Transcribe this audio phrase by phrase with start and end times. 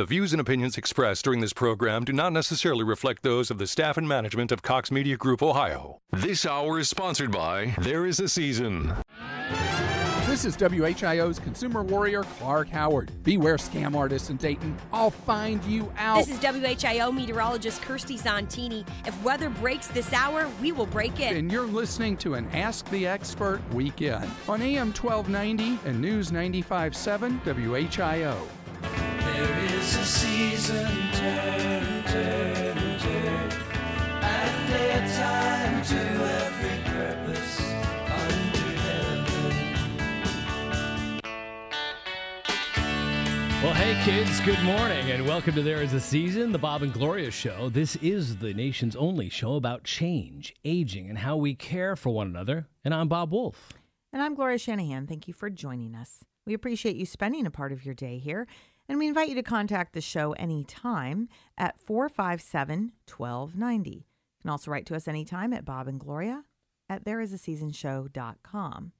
[0.00, 3.66] The views and opinions expressed during this program do not necessarily reflect those of the
[3.66, 6.00] staff and management of Cox Media Group Ohio.
[6.10, 8.94] This hour is sponsored by There Is a Season.
[10.26, 13.12] This is WHIO's consumer warrior, Clark Howard.
[13.24, 14.74] Beware scam artists in Dayton.
[14.90, 16.24] I'll find you out.
[16.24, 18.86] This is WHIO meteorologist Kirsty Zontini.
[19.06, 21.36] If weather breaks this hour, we will break it.
[21.36, 27.42] And you're listening to an Ask the Expert weekend on AM 1290 and News 95.7
[27.42, 28.34] WHIO.
[29.90, 33.50] There is a season, turn, turn, turn.
[34.22, 37.60] A day, time to every purpose
[38.06, 39.24] under heaven.
[43.64, 46.92] Well, hey, kids, good morning, and welcome to There Is a Season, the Bob and
[46.92, 47.68] Gloria Show.
[47.68, 52.28] This is the nation's only show about change, aging, and how we care for one
[52.28, 52.68] another.
[52.84, 53.72] And I'm Bob Wolf.
[54.12, 55.08] And I'm Gloria Shanahan.
[55.08, 56.20] Thank you for joining us.
[56.46, 58.46] We appreciate you spending a part of your day here,
[58.90, 63.90] and we invite you to contact the show anytime at 457 1290.
[63.90, 64.02] You
[64.42, 66.42] can also write to us anytime at Bob and Gloria
[66.88, 68.92] at thereisaseasonshow.com.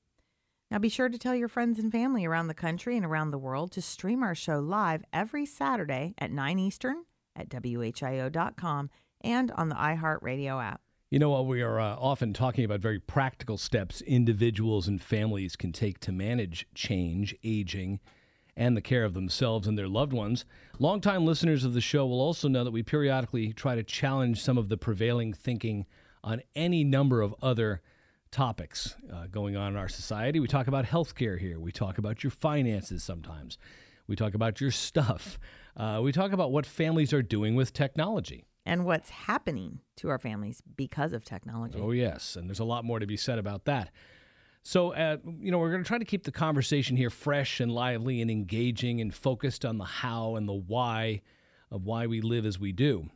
[0.71, 3.39] Now be sure to tell your friends and family around the country and around the
[3.39, 7.03] world to stream our show live every Saturday at 9 Eastern
[7.35, 8.91] at WHIO.com
[9.23, 10.83] and on the iHeartRadio app.
[11.11, 11.47] You know what?
[11.47, 16.13] We are uh, often talking about very practical steps individuals and families can take to
[16.13, 17.99] manage change, aging,
[18.61, 20.45] and the care of themselves and their loved ones.
[20.79, 24.59] Longtime listeners of the show will also know that we periodically try to challenge some
[24.59, 25.87] of the prevailing thinking
[26.23, 27.81] on any number of other
[28.31, 30.41] topics uh, going on in our society.
[30.41, 31.59] We talk about healthcare here.
[31.59, 33.57] We talk about your finances sometimes.
[34.07, 35.39] We talk about your stuff.
[35.75, 38.45] Uh, we talk about what families are doing with technology.
[38.67, 41.79] And what's happening to our families because of technology.
[41.81, 42.37] Oh, yes.
[42.37, 43.91] And there's a lot more to be said about that.
[44.63, 47.73] So, uh, you know, we're going to try to keep the conversation here fresh and
[47.73, 51.23] lively and engaging and focused on the how and the why
[51.71, 53.09] of why we live as we do.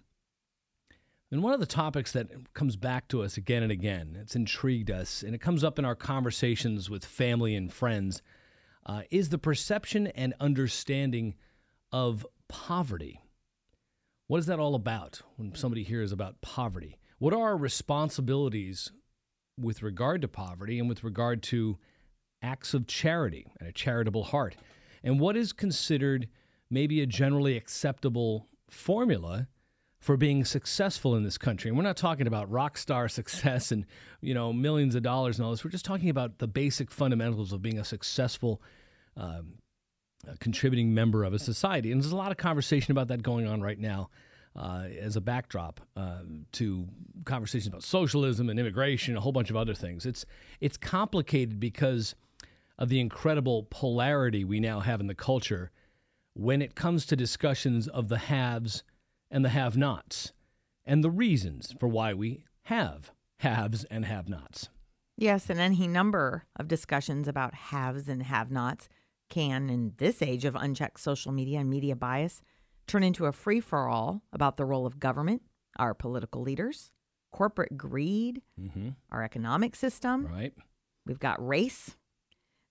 [1.30, 4.90] And one of the topics that comes back to us again and again, it's intrigued
[4.90, 8.22] us, and it comes up in our conversations with family and friends,
[8.86, 11.34] uh, is the perception and understanding
[11.90, 13.20] of poverty.
[14.28, 16.98] What is that all about when somebody hears about poverty?
[17.18, 18.92] What are our responsibilities
[19.58, 21.78] with regard to poverty and with regard to
[22.42, 24.56] acts of charity and a charitable heart?
[25.02, 26.28] And what is considered
[26.70, 29.48] maybe a generally acceptable formula
[29.98, 31.68] for being successful in this country?
[31.68, 33.86] And we're not talking about rock star success and,
[34.20, 35.64] you know, millions of dollars and all this.
[35.64, 38.62] We're just talking about the basic fundamentals of being a successful
[39.16, 39.54] um,
[40.26, 41.92] a contributing member of a society.
[41.92, 44.10] And there's a lot of conversation about that going on right now
[44.56, 46.20] uh, as a backdrop uh,
[46.52, 46.86] to
[47.24, 50.06] conversations about socialism and immigration, a whole bunch of other things.
[50.06, 50.24] It's
[50.60, 52.14] it's complicated because
[52.78, 55.70] of the incredible polarity we now have in the culture
[56.34, 58.82] when it comes to discussions of the haves
[59.30, 60.32] and the have-nots
[60.84, 64.68] and the reasons for why we have haves and have-nots.
[65.16, 68.88] Yes, and any number of discussions about haves and have nots
[69.28, 72.42] can, in this age of unchecked social media and media bias,
[72.86, 75.42] turn into a free for all about the role of government,
[75.78, 76.92] our political leaders,
[77.32, 78.90] corporate greed, Mm-hmm.
[79.10, 80.26] our economic system.
[80.26, 80.52] Right?
[81.06, 81.96] We've got race,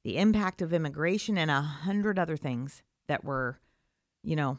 [0.03, 3.55] the impact of immigration, and a hundred other things that we're,
[4.23, 4.57] you know,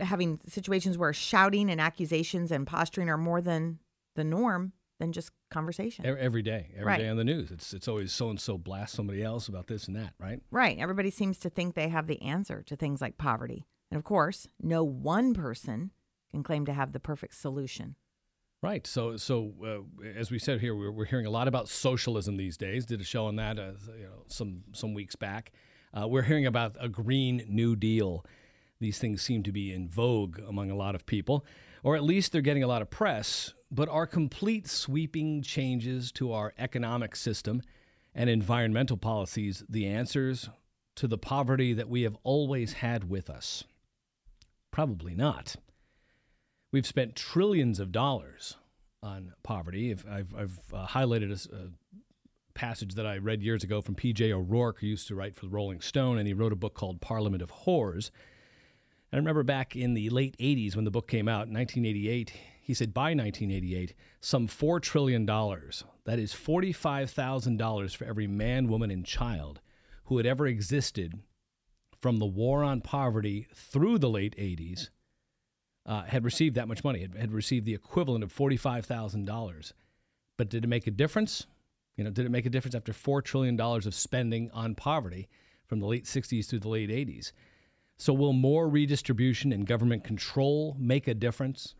[0.00, 3.78] having situations where shouting and accusations and posturing are more than
[4.16, 6.04] the norm than just conversation.
[6.04, 7.08] Every, day, every day Right.
[7.10, 7.50] on the news.
[7.52, 10.40] It's it's always so and so blast somebody else about this and that, right?
[10.50, 10.76] Right.
[10.78, 13.64] Everybody seems to think they have the answer to things like poverty.
[13.90, 15.90] And of course, no one person
[16.30, 17.96] can claim to have the perfect solution.
[18.60, 18.86] Right.
[18.86, 22.56] So, so uh, as we said here, we're, we're hearing a lot about socialism these
[22.56, 22.84] days.
[22.84, 25.52] Did a show on that, uh, you know, some some weeks back.
[25.96, 28.24] Uh, we're hearing about a green new deal.
[28.80, 31.46] These things seem to be in vogue among a lot of people,
[31.82, 33.54] or at least they're getting a lot of press.
[33.70, 37.62] But are complete sweeping changes to our economic system
[38.14, 40.48] and environmental policies the answers
[40.96, 43.64] to the poverty that we have always had with us?
[44.78, 45.56] Probably not.
[46.70, 48.54] We've spent trillions of dollars
[49.02, 49.90] on poverty.
[49.90, 51.72] I've, I've uh, highlighted a
[52.54, 54.32] passage that I read years ago from P.J.
[54.32, 57.00] O'Rourke, who used to write for the Rolling Stone, and he wrote a book called
[57.00, 58.12] Parliament of Whores.
[59.12, 62.32] I remember back in the late 80s when the book came out, in 1988,
[62.62, 69.04] he said by 1988, some $4 trillion, that is $45,000 for every man, woman, and
[69.04, 69.60] child
[70.04, 71.18] who had ever existed
[72.00, 74.90] from the war on poverty through the late 80s
[75.86, 79.72] uh, had received that much money, had, had received the equivalent of $45,000.
[80.36, 81.46] But did it make a difference?
[81.96, 85.28] You know, did it make a difference after $4 trillion of spending on poverty
[85.66, 87.32] from the late 60s through the late 80s?
[87.96, 91.74] So, will more redistribution and government control make a difference?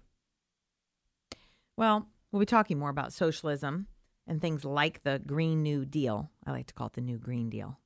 [1.77, 3.87] Well, we'll be talking more about socialism
[4.27, 6.33] and things like the Green New Deal.
[6.45, 7.79] I like to call it the New Green Deal.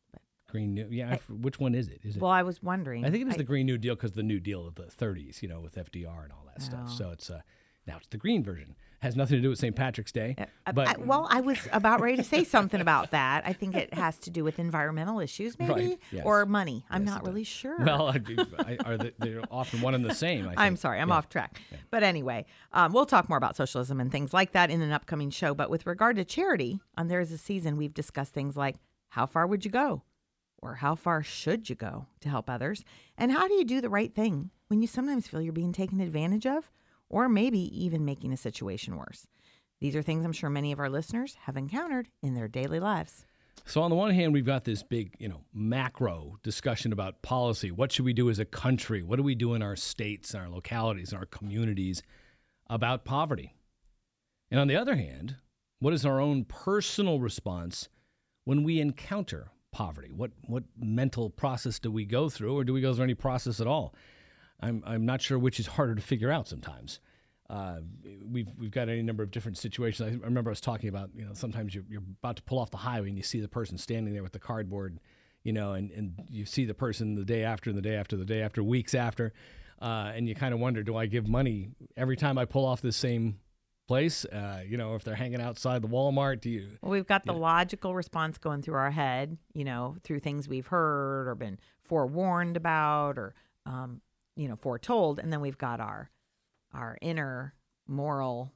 [0.52, 1.14] Green New, yeah.
[1.14, 2.00] I which one is it?
[2.04, 2.22] Is it?
[2.22, 3.04] well, I was wondering.
[3.04, 5.42] I think it is the Green New Deal because the New Deal of the 30s,
[5.42, 6.82] you know, with FDR and all that stuff.
[6.86, 6.90] Oh.
[6.96, 7.40] So it's uh,
[7.86, 8.76] now it's the green version.
[9.00, 9.74] Has nothing to do with St.
[9.74, 13.42] Patrick's Day, Uh, but I- well, I was about ready to say something about that.
[13.44, 16.22] I think it has to do with environmental issues, maybe, Right, yes.
[16.24, 16.84] or money.
[16.88, 17.28] I'm Yes, not does.
[17.32, 17.78] really sure.
[17.84, 18.20] well, I,
[18.60, 20.44] I, are they, they're often one and the same.
[20.44, 20.60] I think.
[20.60, 21.16] I'm sorry, I'm Yeah.
[21.16, 21.60] off track.
[21.90, 25.30] But anyway, um, we'll talk more about socialism and things like that in an upcoming
[25.30, 25.52] show.
[25.52, 28.76] But with regard to charity, on There Is a Season, we've discussed things like
[29.08, 30.02] how far would you go?
[30.62, 32.84] Or how far should you go to help others?
[33.18, 36.00] And how do you do the right thing when you sometimes feel you're being taken
[36.00, 36.70] advantage of?
[37.10, 39.26] Or maybe even making a situation worse.
[39.80, 43.26] These are things I'm sure many of our listeners have encountered in their daily lives.
[43.66, 47.70] So on the one hand, we've got this big, you know, macro discussion about policy.
[47.70, 49.02] What should we do as a country?
[49.02, 52.02] What do we do in our states, and our localities, and our communities
[52.68, 53.54] about poverty?
[54.50, 55.36] And on the other hand,
[55.78, 57.88] what is our own personal response
[58.44, 60.10] when we encounter poverty?
[60.14, 63.60] What what mental process do we go through, or do we go through any process
[63.60, 63.94] at all?
[64.60, 67.00] I'm I'm not sure which is harder to figure out sometimes.
[67.50, 67.80] Uh,
[68.30, 70.08] we've we've got any number of different situations.
[70.08, 72.70] I remember I was talking about you know sometimes you're, you're about to pull off
[72.70, 75.00] the highway and you see the person standing there with the cardboard,
[75.42, 78.16] you know, and, and you see the person the day after and the day after
[78.16, 79.32] the day after weeks after,
[79.80, 82.80] uh, and you kind of wonder, do I give money every time I pull off
[82.80, 83.40] this same
[83.88, 84.24] place?
[84.24, 86.68] Uh, you know, if they're hanging outside the Walmart, do you?
[86.80, 90.66] Well, we've got the logical response going through our head, you know, through things we've
[90.68, 93.34] heard or been forewarned about or,
[93.66, 94.00] um,
[94.36, 96.10] you know, foretold, and then we've got our
[96.74, 97.54] our inner
[97.86, 98.50] moral,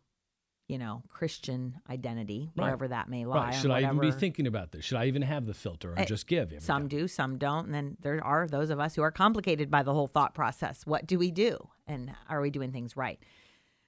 [0.69, 2.65] you know, Christian identity, Right.
[2.65, 3.47] wherever that may lie.
[3.51, 3.55] Right.
[3.55, 4.87] Should I even be thinking about this?
[4.87, 6.51] Should I even have the filter or Eh, just give?
[6.61, 6.89] Some time?
[6.89, 7.67] do, some don't.
[7.67, 10.87] And then there are those of us who are complicated by the whole thought process.
[10.87, 11.59] What do we do?
[11.87, 13.23] And are we doing things right?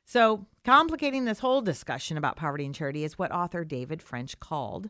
[0.08, 4.88] So, complicating this whole discussion about poverty and charity is what author David French called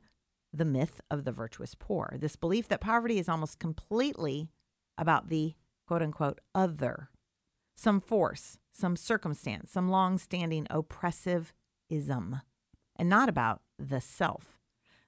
[0.52, 2.14] the myth of the virtuous poor.
[2.20, 4.48] This belief that poverty is almost completely
[4.96, 5.54] about the
[5.88, 7.10] quote unquote other,
[7.74, 11.52] some force, some circumstance, some long standing oppressive
[11.90, 12.40] ism,
[12.94, 14.60] and not about the self.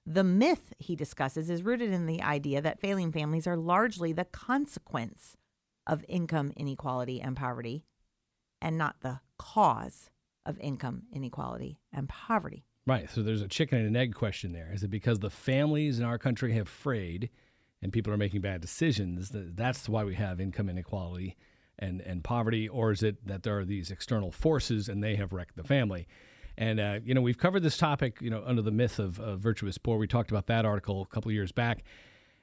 [0.04, 4.24] The myth he discusses is rooted in the idea that failing families are largely the
[4.24, 5.36] consequence
[5.86, 7.84] of income inequality and poverty,
[8.60, 10.10] and not the cause
[10.46, 12.64] of income inequality and poverty.
[12.86, 13.10] Right.
[13.10, 14.72] So there's a chicken and an egg question there.
[14.72, 17.30] Is it because the families in our country have frayed
[17.82, 21.36] and people are making bad decisions that that's why we have income inequality
[21.78, 22.68] and, and poverty?
[22.68, 26.08] Or is it that there are these external forces and they have wrecked the family?
[26.58, 29.36] And, uh, you know, we've covered this topic, you know, under the myth of uh,
[29.36, 29.96] virtuous poor.
[29.96, 31.84] We talked about that article a couple of years back.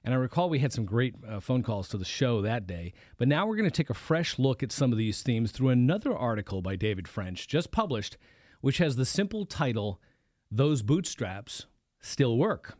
[0.07, 2.93] And I recall we had some great uh, phone calls to the show that day.
[3.17, 5.67] But now we're going to take a fresh look at some of these themes through
[5.67, 8.15] another article by David French, just published,
[8.61, 9.99] which has the simple title,
[10.49, 11.65] Those Bootstraps
[11.99, 12.77] Still Work.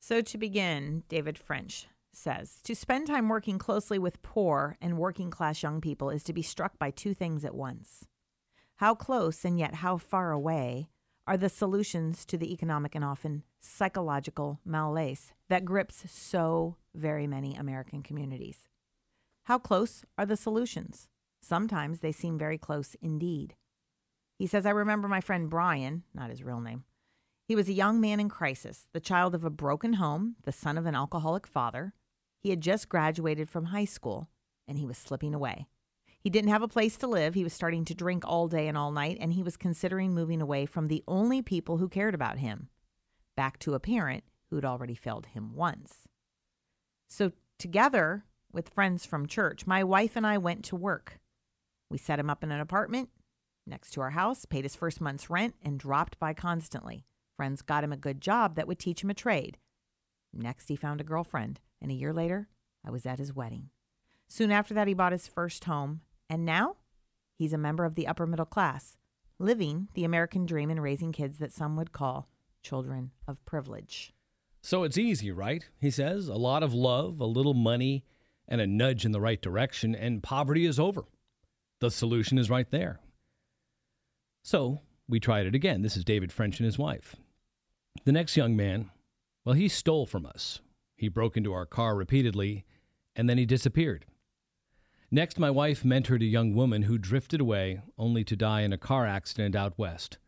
[0.00, 5.30] So, to begin, David French says to spend time working closely with poor and working
[5.30, 8.06] class young people is to be struck by two things at once.
[8.76, 10.88] How close and yet how far away
[11.26, 17.54] are the solutions to the economic and often psychological malaise that grips so very many
[17.54, 18.68] American communities?
[19.44, 21.08] How close are the solutions?
[21.42, 23.54] Sometimes they seem very close indeed.
[24.38, 26.84] He says, I remember my friend Brian, not his real name.
[27.48, 30.76] He was a young man in crisis, the child of a broken home, the son
[30.76, 31.94] of an alcoholic father.
[32.42, 34.28] He had just graduated from high school
[34.68, 35.66] and he was slipping away.
[36.26, 37.34] He didn't have a place to live.
[37.34, 40.42] He was starting to drink all day and all night, and he was considering moving
[40.42, 42.68] away from the only people who cared about him
[43.36, 46.08] back to a parent who'd already failed him once.
[47.08, 47.30] So,
[47.60, 51.20] together with friends from church, my wife and I went to work.
[51.90, 53.10] We set him up in an apartment
[53.64, 57.04] next to our house, paid his first month's rent, and dropped by constantly.
[57.36, 59.58] Friends got him a good job that would teach him a trade.
[60.32, 62.48] Next, he found a girlfriend, and a year later,
[62.84, 63.70] I was at his wedding.
[64.26, 66.76] Soon after that, he bought his first home, and now
[67.38, 68.96] he's a member of the upper middle class,
[69.38, 72.28] living the American dream and raising kids that some would call
[72.62, 74.12] children of privilege.
[74.62, 75.64] So it's easy, right?
[75.78, 76.28] He says.
[76.28, 78.04] A lot of love, a little money,
[78.48, 81.04] and a nudge in the right direction, and poverty is over.
[81.80, 82.98] The solution is right there.
[84.42, 85.82] So we tried it again.
[85.82, 87.14] This is David French and his wife.
[88.04, 88.90] The next young man,
[89.44, 90.60] well, he stole from us.
[90.96, 92.64] He broke into our car repeatedly,
[93.14, 94.06] and then he disappeared.
[95.10, 98.78] Next, my wife mentored a young woman who drifted away only to die in a
[98.78, 100.18] car accident out west.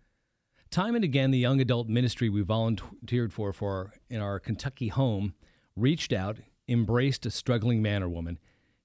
[0.70, 5.34] Time and again, the young adult ministry we volunteered for, for in our Kentucky home
[5.74, 8.38] reached out, embraced a struggling man or woman,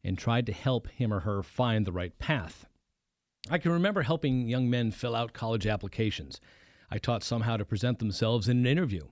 [0.03, 2.65] and tried to help him or her find the right path.
[3.49, 6.39] I can remember helping young men fill out college applications.
[6.89, 9.03] I taught some how to present themselves in an interview.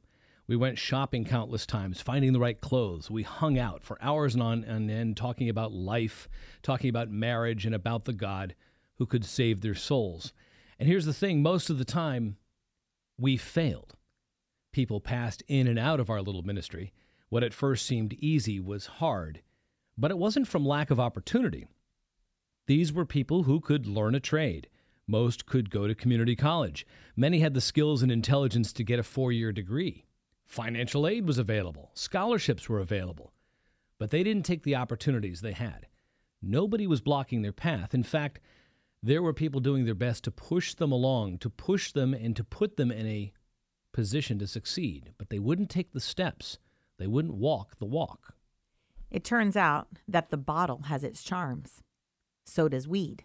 [0.51, 3.10] We went shopping countless times, finding the right clothes.
[3.10, 6.27] We hung out for hours on end, talking about life,
[6.62, 8.53] talking about marriage, and about the God
[8.96, 10.34] who could save their souls.
[10.77, 12.36] And here's the thing most of the time,
[13.17, 13.96] we failed.
[14.74, 16.91] People passed in and out of our little ministry.
[17.29, 19.41] What at first seemed easy was hard,
[19.98, 21.65] but it wasn't from lack of opportunity.
[22.67, 24.67] These were people who could learn a trade.
[25.08, 26.86] Most could go to community college.
[27.15, 30.03] Many had the skills and intelligence to get a four year degree.
[30.51, 33.31] Financial aid was available, scholarships were available,
[33.98, 35.88] but they didn't take the opportunities they had.
[36.41, 37.93] Nobody was blocking their path.
[37.93, 38.41] In fact,
[39.01, 42.43] there were people doing their best to push them along, to push them and to
[42.43, 43.31] put them in a
[43.93, 46.58] position to succeed, but they wouldn't take the steps.
[46.98, 48.34] They wouldn't walk the walk.
[49.10, 51.81] It turns out that the bottle has its charms.
[52.46, 53.24] So does weed,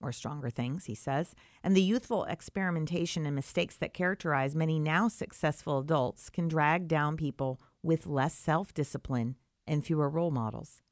[0.00, 1.34] or stronger things, he says.
[1.62, 7.16] And the youthful experimentation and mistakes that characterize many now successful adults can drag down
[7.16, 9.36] people with less self discipline
[9.66, 10.82] and fewer role models.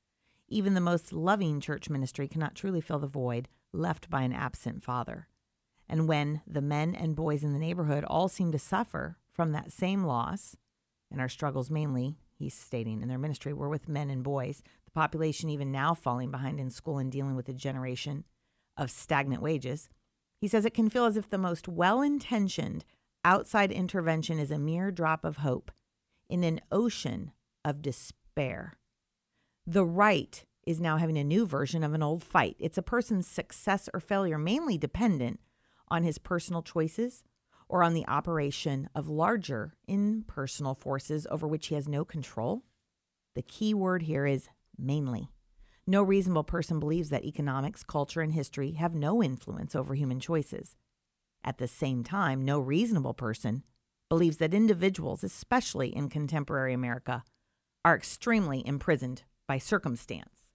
[0.48, 4.82] Even the most loving church ministry cannot truly fill the void left by an absent
[4.82, 5.28] father.
[5.88, 9.72] And when the men and boys in the neighborhood all seem to suffer from that
[9.72, 10.56] same loss,
[11.10, 14.90] and our struggles mainly, he's stating, in their ministry were with men and boys, the
[14.90, 18.24] population even now falling behind in school and dealing with a generation
[18.76, 19.88] of stagnant wages,
[20.40, 22.84] he says it can feel as if the most well intentioned
[23.24, 25.70] outside intervention is a mere drop of hope
[26.28, 27.32] in an ocean
[27.64, 28.74] of despair.
[29.66, 32.56] The right is now having a new version of an old fight.
[32.58, 35.40] It's a person's success or failure mainly dependent
[35.88, 37.24] on his personal choices
[37.68, 42.62] or on the operation of larger impersonal forces over which he has no control.
[43.34, 45.30] The key word here is mainly.
[45.86, 50.76] No reasonable person believes that economics, culture, and history have no influence over human choices.
[51.44, 53.64] At the same time, no reasonable person
[54.08, 57.22] believes that individuals, especially in contemporary America,
[57.84, 60.48] are extremely imprisoned by circumstance.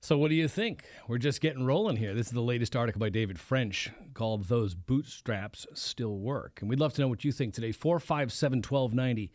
[0.00, 0.84] So, what do you think?
[1.08, 2.14] We're just getting rolling here.
[2.14, 6.60] This is the latest article by David French called Those Bootstraps Still Work.
[6.62, 7.72] And we'd love to know what you think today.
[7.72, 9.30] 457 1290.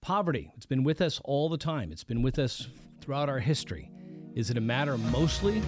[0.00, 2.68] Poverty, it's been with us all the time, it's been with us
[3.00, 3.90] throughout our history.
[4.38, 5.60] Is it a matter mostly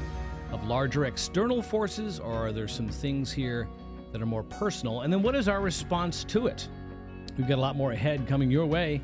[0.52, 3.68] of larger external forces, or are there some things here
[4.12, 5.00] that are more personal?
[5.00, 6.68] And then what is our response to it?
[7.36, 9.02] We've got a lot more ahead coming your way.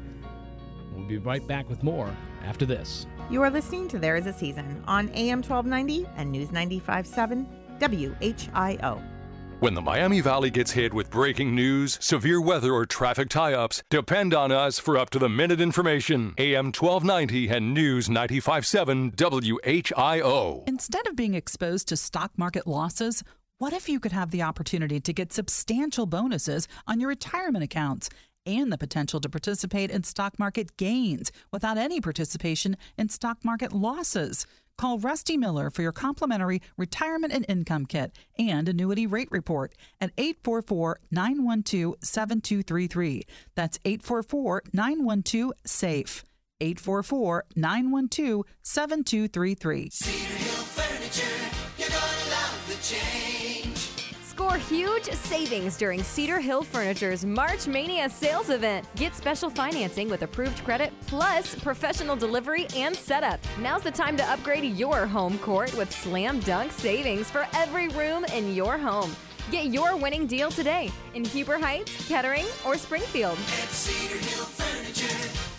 [0.94, 3.08] We'll be right back with more after this.
[3.28, 7.44] You are listening to There Is a Season on AM 1290 and News 95.7
[7.80, 9.15] WHIO.
[9.60, 13.82] When the Miami Valley gets hit with breaking news, severe weather, or traffic tie ups,
[13.88, 16.34] depend on us for up to the minute information.
[16.36, 20.62] AM 1290 and News 95.7 WHIO.
[20.68, 23.24] Instead of being exposed to stock market losses,
[23.56, 28.10] what if you could have the opportunity to get substantial bonuses on your retirement accounts
[28.44, 33.72] and the potential to participate in stock market gains without any participation in stock market
[33.72, 34.46] losses?
[34.78, 40.12] Call Rusty Miller for your complimentary retirement and income kit and annuity rate report at
[40.18, 43.22] 844 912 7233.
[43.54, 46.24] That's 844 912 SAFE.
[46.60, 50.45] 844 912 7233.
[54.58, 58.86] Huge savings during Cedar Hill Furniture's March Mania sales event.
[58.96, 63.38] Get special financing with approved credit plus professional delivery and setup.
[63.60, 68.24] Now's the time to upgrade your home court with slam dunk savings for every room
[68.26, 69.14] in your home.
[69.50, 73.38] Get your winning deal today in Huber Heights, Kettering, or Springfield.
[73.38, 75.55] At Cedar Hill Furniture,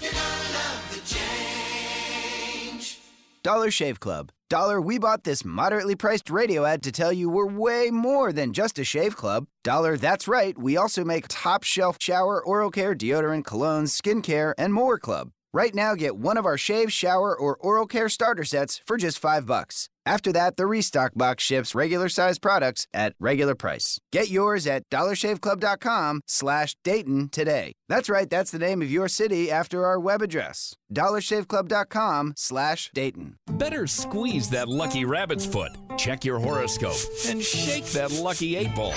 [3.43, 4.31] Dollar Shave Club.
[4.49, 8.53] Dollar, we bought this moderately priced radio ad to tell you we're way more than
[8.53, 9.47] just a shave club.
[9.63, 14.73] Dollar, that's right, we also make top shelf shower, oral care, deodorant, colognes, skincare, and
[14.73, 15.31] more club.
[15.53, 19.17] Right now, get one of our shave, shower, or oral care starter sets for just
[19.17, 19.89] five bucks.
[20.07, 23.99] After that, the restock box ships regular size products at regular price.
[24.13, 27.73] Get yours at dollarshaveclub.com slash Dayton today.
[27.89, 30.77] That's right, that's the name of your city after our web address.
[30.93, 33.35] dollarshaveclub.com slash Dayton.
[33.51, 36.97] Better squeeze that lucky rabbit's foot, check your horoscope,
[37.27, 38.93] and shake that lucky eight ball.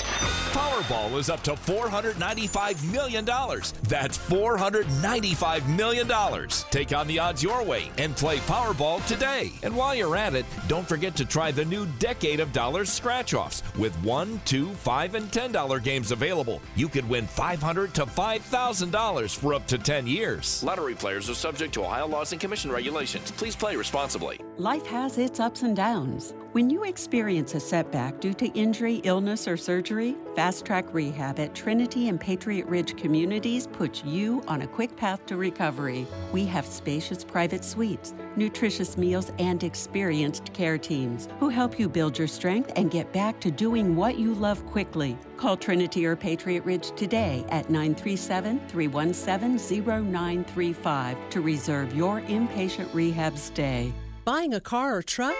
[0.52, 3.24] Powerball is up to $495 million.
[3.24, 6.48] That's $495 million.
[6.70, 9.52] Take on the odds your way and play Powerball today.
[9.62, 13.34] And while you're at it, don't forget to try the new Decade of Dollars scratch
[13.34, 16.60] offs with one, two, five, and $10 games available.
[16.76, 20.62] You could win $500 to $5,000 for up to 10 years.
[20.62, 23.30] Lottery players are subject to Ohio laws and commission regulations.
[23.30, 24.40] Please play responsibly.
[24.60, 26.34] Life has its ups and downs.
[26.52, 31.54] When you experience a setback due to injury, illness, or surgery, Fast Track Rehab at
[31.54, 36.06] Trinity and Patriot Ridge communities puts you on a quick path to recovery.
[36.30, 42.18] We have spacious private suites, nutritious meals, and experienced care teams who help you build
[42.18, 45.16] your strength and get back to doing what you love quickly.
[45.38, 53.38] Call Trinity or Patriot Ridge today at 937 317 0935 to reserve your inpatient rehab
[53.38, 53.90] stay.
[54.24, 55.36] Buying a car or truck?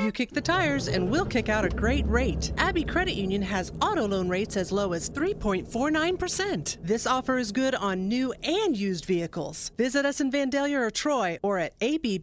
[0.00, 2.52] You kick the tires and we'll kick out a great rate.
[2.58, 6.78] Abbey Credit Union has auto loan rates as low as 3.49%.
[6.82, 9.70] This offer is good on new and used vehicles.
[9.76, 12.16] Visit us in Vandalia or Troy or at abbeycu.com.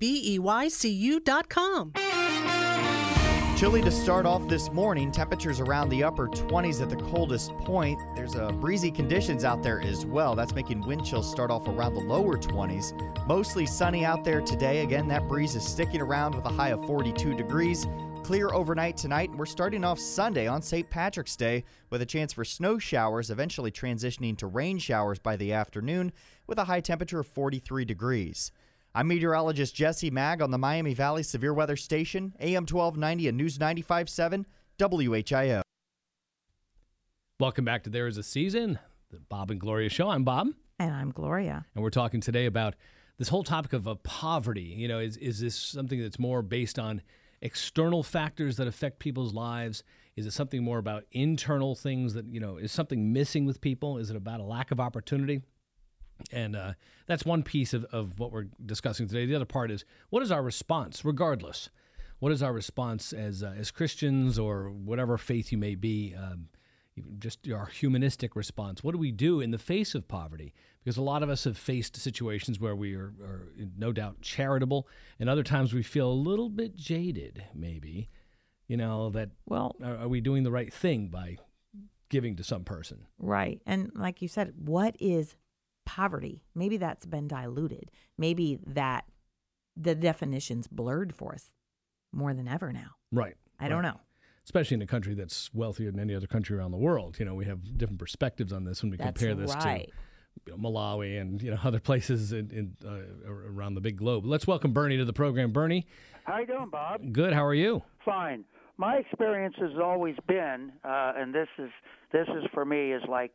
[3.62, 5.12] Chilly to start off this morning.
[5.12, 8.02] Temperatures around the upper 20s at the coldest point.
[8.16, 10.36] There's a breezy conditions out there as well.
[10.36, 13.28] That's making wind chills start off around the lower 20s.
[13.28, 14.80] Mostly sunny out there today.
[14.80, 17.86] Again, that breeze is sticking around with a high of 42 degrees.
[18.24, 19.30] Clear overnight tonight.
[19.36, 20.90] We're starting off Sunday on St.
[20.90, 25.54] Patrick's Day with a chance for snow showers, eventually transitioning to rain showers by the
[25.54, 26.14] afternoon
[26.48, 28.52] with a high temperature of 43 degrees.
[28.94, 33.58] I'm meteorologist Jesse Mag on the Miami Valley Severe Weather Station, AM 1290 and News
[33.58, 34.44] 95.7
[34.78, 35.62] WHIO.
[37.40, 38.80] Welcome back to There Is a Season,
[39.10, 40.10] the Bob and Gloria Show.
[40.10, 40.50] I'm Bob.
[40.78, 41.66] And I'm Gloria.
[41.74, 42.76] And we're talking today about
[43.18, 44.76] this whole topic of uh, poverty.
[44.76, 47.02] You know, is, is this something that's more based on
[47.42, 49.86] external factors that affect people's lives?
[50.18, 54.00] Is it something more about internal things that, you know, is something missing with people?
[54.00, 55.44] Is it about a lack of opportunity?
[56.32, 56.74] And uh,
[57.08, 59.26] that's one piece of, of what we're discussing today.
[59.26, 61.70] The other part is what is our response, regardless?
[62.20, 66.16] What is our response as, uh, as Christians or whatever faith you may be?
[66.16, 66.50] Um,
[67.20, 68.84] just our humanistic response.
[68.84, 70.54] What do we do in the face of poverty?
[70.84, 73.48] Because a lot of us have faced situations where we are, are
[73.78, 74.88] no doubt charitable,
[75.20, 78.10] and other times we feel a little bit jaded, maybe.
[78.68, 81.38] You know, that, well, are, are we doing the right thing by
[82.10, 83.06] giving to some person?
[83.20, 83.62] Right.
[83.66, 85.36] And like you said, what is
[85.86, 86.44] poverty?
[86.56, 87.92] Maybe that's been diluted.
[88.18, 89.06] Maybe that
[89.76, 91.46] the definition's blurred for us
[92.12, 92.92] more than ever now.
[93.12, 93.36] Right.
[93.60, 94.00] I don't know.
[94.44, 97.20] Especially in a country that's wealthier than any other country around the world.
[97.20, 99.88] You know, we have different perspectives on this when we That's compare this right.
[99.88, 99.94] to
[100.46, 104.26] you know, Malawi and you know other places in, in uh, around the big globe.
[104.26, 105.52] Let's welcome Bernie to the program.
[105.52, 105.88] Bernie,
[106.24, 107.02] How you doing, Bob?
[107.12, 107.34] good.
[107.34, 107.84] How are you?
[108.04, 108.46] Fine.
[108.78, 111.70] My experience has always been, uh, and this is
[112.12, 113.32] this is for me is like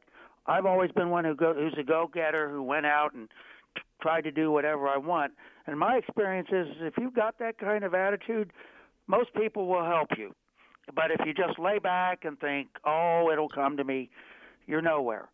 [0.47, 3.29] I've always been one who go who's a go-getter who went out and
[3.77, 5.33] t- tried to do whatever I want.
[5.67, 8.53] And my experience is, if you've got that kind of attitude,
[9.07, 10.35] most people will help you.
[10.95, 14.11] But if you just lay back and think, "Oh, it'll come to me,"
[14.67, 15.29] you're nowhere.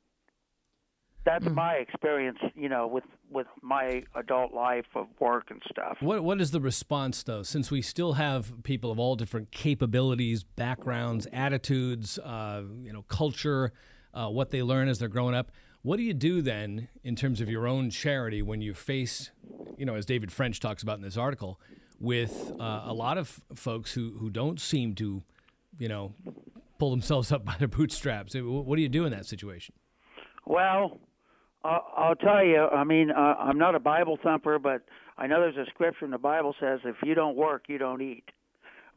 [1.25, 5.99] That's my experience, you know, with with my adult life of work and stuff.
[6.01, 7.43] What what is the response though?
[7.45, 13.73] Since we still have people of all different capabilities, backgrounds, attitudes, uh, you know, culture,
[14.15, 15.51] uh, what they learn as they're growing up.
[15.83, 19.31] What do you do then in terms of your own charity when you face,
[19.77, 21.61] you know, as David French talks about in this article,
[21.99, 25.23] with uh, a lot of folks who who don't seem to,
[25.79, 26.15] you know,
[26.79, 28.35] pull themselves up by their bootstraps.
[28.37, 29.75] What do you do in that situation?
[30.47, 31.01] Well,
[31.65, 32.67] uh, I'll tell you.
[32.67, 34.83] I mean, uh, I'm not a Bible thumper, but
[35.19, 38.03] I know there's a scripture in the Bible says if you don't work, you don't
[38.03, 38.25] eat.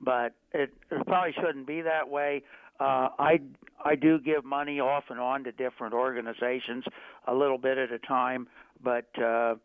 [0.01, 2.43] But it, it probably shouldn't be that way.
[2.79, 3.39] Uh, I
[3.83, 6.83] I do give money off and on to different organizations,
[7.27, 8.47] a little bit at a time.
[8.83, 9.55] But uh,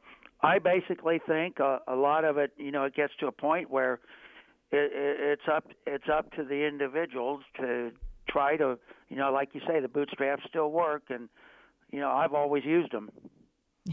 [0.42, 3.70] I basically think a, a lot of it, you know, it gets to a point
[3.70, 3.94] where
[4.70, 7.90] it, it, it's up it's up to the individuals to
[8.28, 11.28] try to, you know, like you say, the bootstraps still work, and
[11.90, 13.10] you know, I've always used them.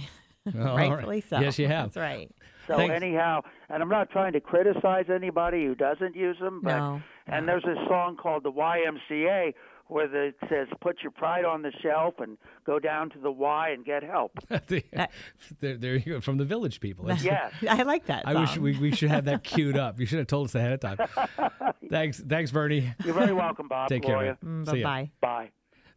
[0.56, 0.89] All right.
[0.89, 1.39] Rightfully so.
[1.39, 1.93] Yes, you have.
[1.93, 2.32] That's right.
[2.67, 2.93] So Thanks.
[2.93, 7.01] anyhow, and I'm not trying to criticize anybody who doesn't use them, but No.
[7.28, 9.54] And there's a song called the YMCA
[9.88, 13.32] where the, it says "Put your pride on the shelf and go down to the
[13.32, 14.32] Y and get help."
[14.68, 17.06] there, there you go from the village people.
[17.06, 17.54] That's- yes.
[17.70, 18.28] I like that.
[18.28, 20.00] I wish we, we should have that queued up.
[20.00, 21.50] You should have told us ahead of time.
[21.90, 22.92] thanks, thanks, Bernie.
[23.06, 23.90] You're very welcome, Bob.
[23.90, 24.38] Take care, Gloria.
[24.42, 24.66] man.
[24.66, 25.12] Mm, bye-bye.
[25.22, 25.50] Bye.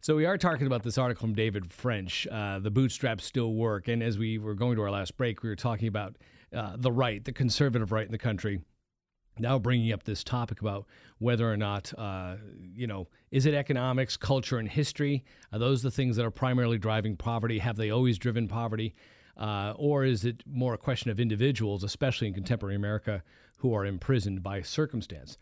[0.03, 2.25] So we are talking about this article from David French.
[2.31, 5.49] Uh, the bootstraps still work, and as we were going to our last break, we
[5.49, 6.15] were talking about
[6.55, 8.61] uh, the right, the conservative right in the country.
[9.39, 10.85] Now bringing up this topic about
[11.19, 12.35] whether or not, uh,
[12.75, 15.23] you know, is it economics, culture, and history?
[15.51, 17.59] Are those the things that are primarily driving poverty?
[17.59, 18.93] Have they always driven poverty?
[19.37, 23.23] Uh, or is it more a question of individuals, especially in contemporary America,
[23.57, 25.37] who are imprisoned by circumstance?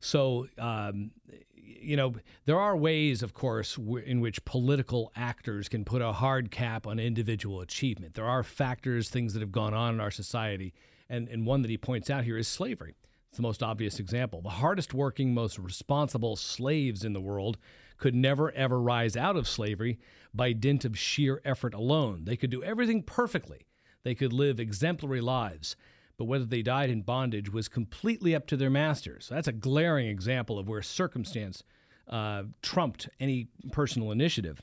[0.00, 1.10] So, um,
[1.54, 2.14] you know,
[2.46, 6.86] there are ways, of course, w- in which political actors can put a hard cap
[6.86, 8.14] on individual achievement.
[8.14, 10.74] There are factors, things that have gone on in our society,
[11.08, 12.94] and, and one that he points out here is slavery.
[13.34, 14.42] It's the most obvious example.
[14.42, 17.58] The hardest working, most responsible slaves in the world
[17.98, 19.98] could never ever rise out of slavery
[20.32, 22.26] by dint of sheer effort alone.
[22.26, 23.66] They could do everything perfectly.
[24.04, 25.74] They could live exemplary lives,
[26.16, 29.26] but whether they died in bondage was completely up to their masters.
[29.28, 31.64] That's a glaring example of where circumstance
[32.06, 34.62] uh, trumped any personal initiative.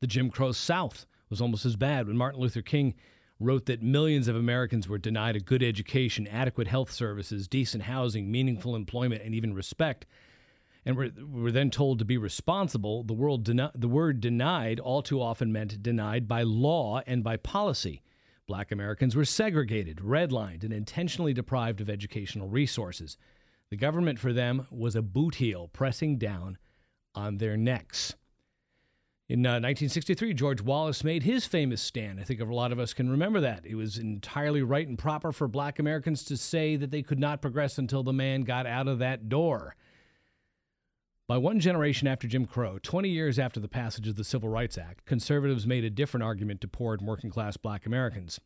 [0.00, 2.92] The Jim Crow South was almost as bad when Martin Luther King
[3.42, 8.30] wrote that millions of Americans were denied a good education, adequate health services, decent housing,
[8.30, 10.06] meaningful employment, and even respect.
[10.84, 13.04] And were, were then told to be responsible.
[13.04, 17.36] The, world deni- the word denied all too often meant denied by law and by
[17.36, 18.02] policy.
[18.46, 23.16] Black Americans were segregated, redlined, and intentionally deprived of educational resources.
[23.70, 26.58] The government for them was a boot heel pressing down
[27.14, 28.14] on their necks.
[29.32, 32.20] In uh, 1963, George Wallace made his famous stand.
[32.20, 33.64] I think a lot of us can remember that.
[33.64, 37.40] It was entirely right and proper for black Americans to say that they could not
[37.40, 39.74] progress until the man got out of that door.
[41.26, 44.76] By one generation after Jim Crow, 20 years after the passage of the Civil Rights
[44.76, 48.38] Act, conservatives made a different argument to poor and working class black Americans.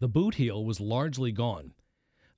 [0.00, 1.74] The boot heel was largely gone.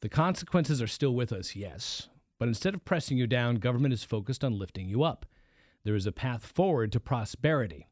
[0.01, 4.03] The consequences are still with us, yes, but instead of pressing you down, government is
[4.03, 5.25] focused on lifting you up.
[5.85, 7.89] There is a path forward to prosperity.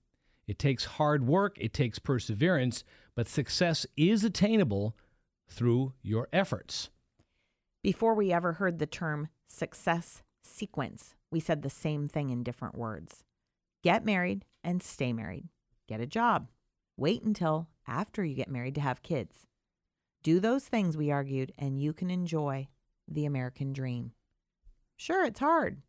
[0.47, 4.97] It takes hard work, it takes perseverance, but success is attainable
[5.49, 6.91] through your efforts.
[7.83, 12.77] Before we ever heard the term success sequence, we said the same thing in different
[12.77, 13.25] words.
[13.83, 15.49] Get married and stay married.
[15.87, 16.49] Get a job.
[16.97, 19.47] Wait until after you get married to have kids.
[20.23, 22.69] Do those things, we argued, and you can enjoy
[23.07, 24.13] the American dream.
[24.97, 25.81] Sure, it's hard,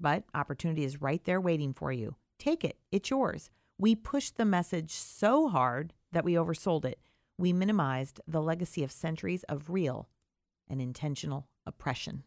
[0.00, 2.16] but opportunity is right there waiting for you.
[2.38, 3.50] Take it, it's yours.
[3.78, 6.98] We pushed the message so hard that we oversold it.
[7.38, 10.08] We minimized the legacy of centuries of real
[10.68, 12.24] and intentional oppression.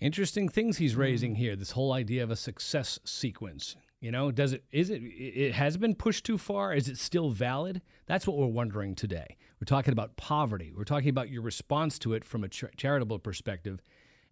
[0.00, 0.98] Interesting things he's mm.
[0.98, 1.56] raising here.
[1.56, 3.76] This whole idea of a success sequence.
[4.00, 6.72] You know, does it is it it has been pushed too far?
[6.72, 7.82] Is it still valid?
[8.06, 9.36] That's what we're wondering today.
[9.60, 10.72] We're talking about poverty.
[10.76, 13.80] We're talking about your response to it from a char- charitable perspective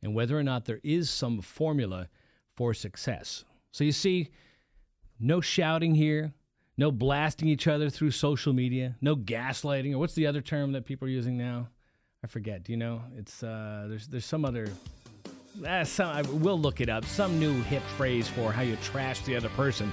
[0.02, 2.08] and whether or not there is some formula
[2.56, 3.44] for success.
[3.70, 4.30] So you see
[5.20, 6.32] no shouting here,
[6.76, 10.84] no blasting each other through social media, no gaslighting or what's the other term that
[10.84, 11.68] people are using now?
[12.24, 12.64] I forget.
[12.64, 13.02] Do you know?
[13.16, 14.68] It's uh there's there's some other
[15.66, 17.04] uh, some, I, we'll look it up.
[17.04, 19.92] Some new hip phrase for how you trash the other person.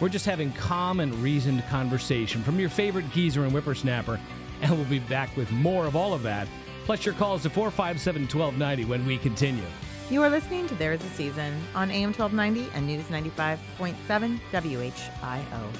[0.00, 4.18] We're just having calm and reasoned conversation from your favorite geezer and whippersnapper,
[4.60, 6.48] and we'll be back with more of all of that,
[6.84, 9.64] plus your calls to 457 1290 when we continue.
[10.10, 15.72] You are listening to There Is a Season on AM 1290 and News 95.7 WHIO.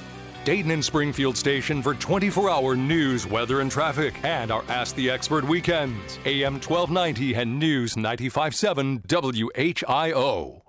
[0.44, 5.10] Dayton and Springfield station for 24 hour news, weather, and traffic, and our Ask the
[5.10, 6.18] Expert weekends.
[6.24, 10.62] AM 1290 and News 957 WHIO.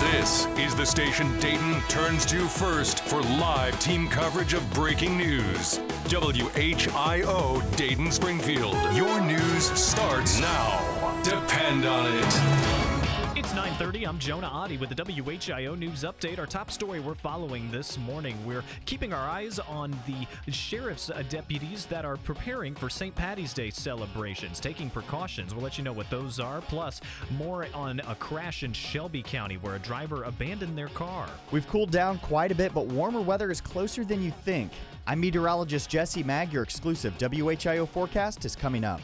[0.00, 5.80] This is the station Dayton turns to first for live team coverage of breaking news.
[6.06, 8.76] WHIO Dayton Springfield.
[8.94, 11.03] Your news starts now.
[11.24, 13.34] Depend on it.
[13.34, 14.06] It's 9:30.
[14.06, 16.38] I'm Jonah Adi with the WHIO news update.
[16.38, 18.36] Our top story we're following this morning.
[18.44, 23.14] We're keeping our eyes on the sheriff's uh, deputies that are preparing for St.
[23.14, 25.54] Patty's Day celebrations, taking precautions.
[25.54, 26.60] We'll let you know what those are.
[26.60, 27.00] Plus,
[27.38, 31.26] more on a crash in Shelby County where a driver abandoned their car.
[31.52, 34.72] We've cooled down quite a bit, but warmer weather is closer than you think.
[35.06, 36.52] I'm meteorologist Jesse Mag.
[36.52, 39.00] Your exclusive WHIO forecast is coming up.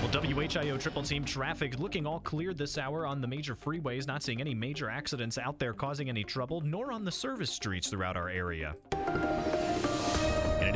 [0.00, 4.22] Well, WHIO triple team traffic looking all clear this hour on the major freeways, not
[4.22, 8.16] seeing any major accidents out there causing any trouble, nor on the service streets throughout
[8.16, 8.74] our area.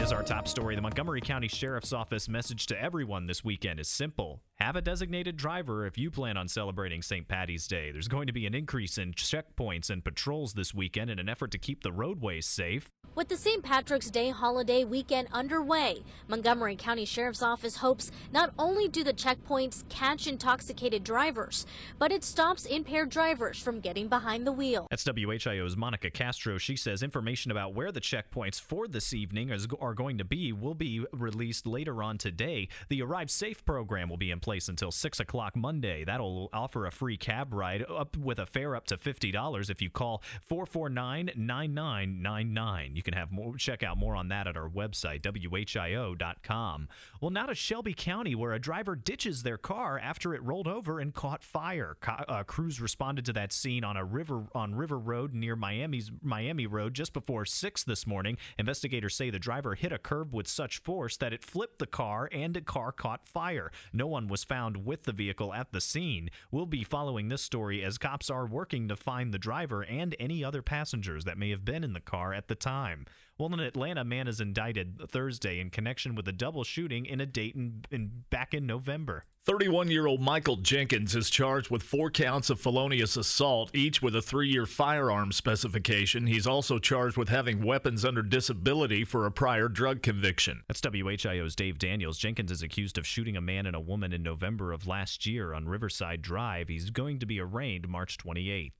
[0.00, 0.74] Is our top story.
[0.76, 4.40] The Montgomery County Sheriff's Office message to everyone this weekend is simple.
[4.58, 7.28] Have a designated driver if you plan on celebrating St.
[7.28, 7.92] Patty's Day.
[7.92, 11.50] There's going to be an increase in checkpoints and patrols this weekend in an effort
[11.50, 12.90] to keep the roadways safe.
[13.14, 13.62] With the St.
[13.62, 19.86] Patrick's Day holiday weekend underway, Montgomery County Sheriff's Office hopes not only do the checkpoints
[19.88, 21.66] catch intoxicated drivers,
[21.98, 24.86] but it stops impaired drivers from getting behind the wheel.
[24.90, 26.56] That's WHIO's Monica Castro.
[26.56, 30.52] She says information about where the checkpoints for this evening is, are going to be
[30.52, 32.68] will be released later on today.
[32.88, 36.04] The Arrive Safe program will be in place until 6 o'clock Monday.
[36.04, 39.90] That'll offer a free cab ride up with a fare up to $50 if you
[39.90, 42.94] call 449 9999.
[42.94, 46.88] You can have more, check out more on that at our website, WHIO.com.
[47.20, 51.00] Well, now to Shelby County, where a driver ditches their car after it rolled over
[51.00, 51.96] and caught fire.
[52.06, 56.66] Uh, crews responded to that scene on a river on River Road near Miami's Miami
[56.66, 58.36] Road just before six this morning.
[58.56, 62.28] Investigators say the driver hit a curb with such force that it flipped the car
[62.32, 63.72] and a car caught fire.
[63.92, 66.30] No one was found with the vehicle at the scene.
[66.50, 70.44] We'll be following this story as cops are working to find the driver and any
[70.44, 73.06] other passengers that may have been in the car at the time.
[73.40, 77.26] Well, an Atlanta man is indicted Thursday in connection with a double shooting in a
[77.26, 79.24] Dayton in, back in November.
[79.46, 84.14] 31 year old Michael Jenkins is charged with four counts of felonious assault, each with
[84.14, 86.26] a three year firearm specification.
[86.26, 90.62] He's also charged with having weapons under disability for a prior drug conviction.
[90.68, 92.18] That's WHIO's Dave Daniels.
[92.18, 95.54] Jenkins is accused of shooting a man and a woman in November of last year
[95.54, 96.68] on Riverside Drive.
[96.68, 98.72] He's going to be arraigned March 28th.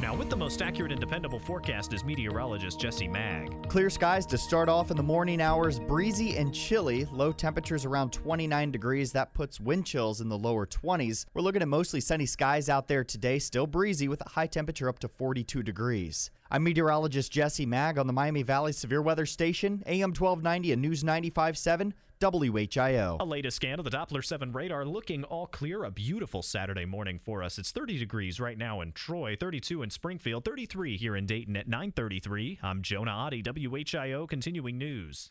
[0.00, 3.68] Now, with the most accurate and dependable forecast is meteorologist Jesse Mag.
[3.68, 7.04] Clear skies to start off in the morning hours, breezy and chilly.
[7.06, 9.10] Low temperatures around 29 degrees.
[9.10, 11.26] That puts wind chills in the lower 20s.
[11.34, 14.88] We're looking at mostly sunny skies out there today, still breezy with a high temperature
[14.88, 16.30] up to 42 degrees.
[16.48, 21.02] I'm meteorologist Jesse Mag on the Miami Valley Severe Weather Station, AM 1290 and News
[21.02, 21.92] 95.7.
[22.20, 23.16] WHIO.
[23.20, 25.84] A latest scan of the Doppler 7 radar looking all clear.
[25.84, 27.58] A beautiful Saturday morning for us.
[27.58, 31.68] It's 30 degrees right now in Troy, 32 in Springfield, 33 here in Dayton at
[31.68, 32.58] 933.
[32.62, 35.30] I'm Jonah Adi, WHIO Continuing News.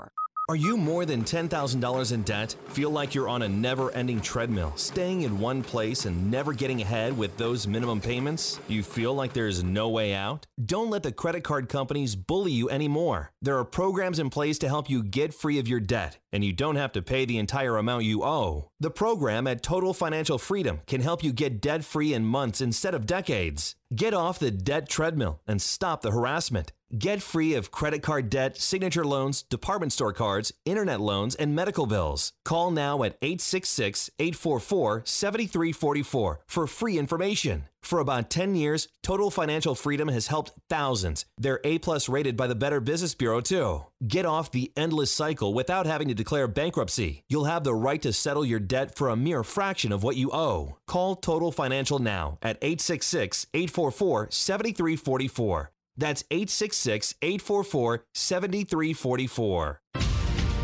[0.49, 2.55] Are you more than $10,000 in debt?
[2.69, 6.81] Feel like you're on a never ending treadmill, staying in one place and never getting
[6.81, 8.59] ahead with those minimum payments?
[8.67, 10.47] You feel like there's no way out?
[10.65, 13.31] Don't let the credit card companies bully you anymore.
[13.41, 16.53] There are programs in place to help you get free of your debt, and you
[16.53, 18.69] don't have to pay the entire amount you owe.
[18.79, 22.93] The program at Total Financial Freedom can help you get debt free in months instead
[22.93, 23.75] of decades.
[23.93, 26.71] Get off the debt treadmill and stop the harassment.
[26.97, 31.85] Get free of credit card debt, signature loans, department store cards, internet loans, and medical
[31.85, 32.33] bills.
[32.43, 37.65] Call now at 866 844 7344 for free information.
[37.83, 41.25] For about 10 years, Total Financial Freedom has helped thousands.
[41.37, 43.85] They're A plus rated by the Better Business Bureau, too.
[44.07, 47.23] Get off the endless cycle without having to declare bankruptcy.
[47.27, 50.31] You'll have the right to settle your debt for a mere fraction of what you
[50.31, 50.77] owe.
[50.87, 55.71] Call Total Financial now at 866 844 7344.
[55.97, 59.81] That's 866 844 7344.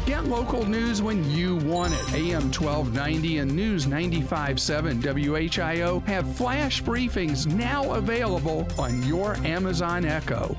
[0.08, 2.13] Get local news when you want it.
[2.13, 10.56] AM 1290 and News 95.7 WHIO have flash briefings now available on your Amazon Echo.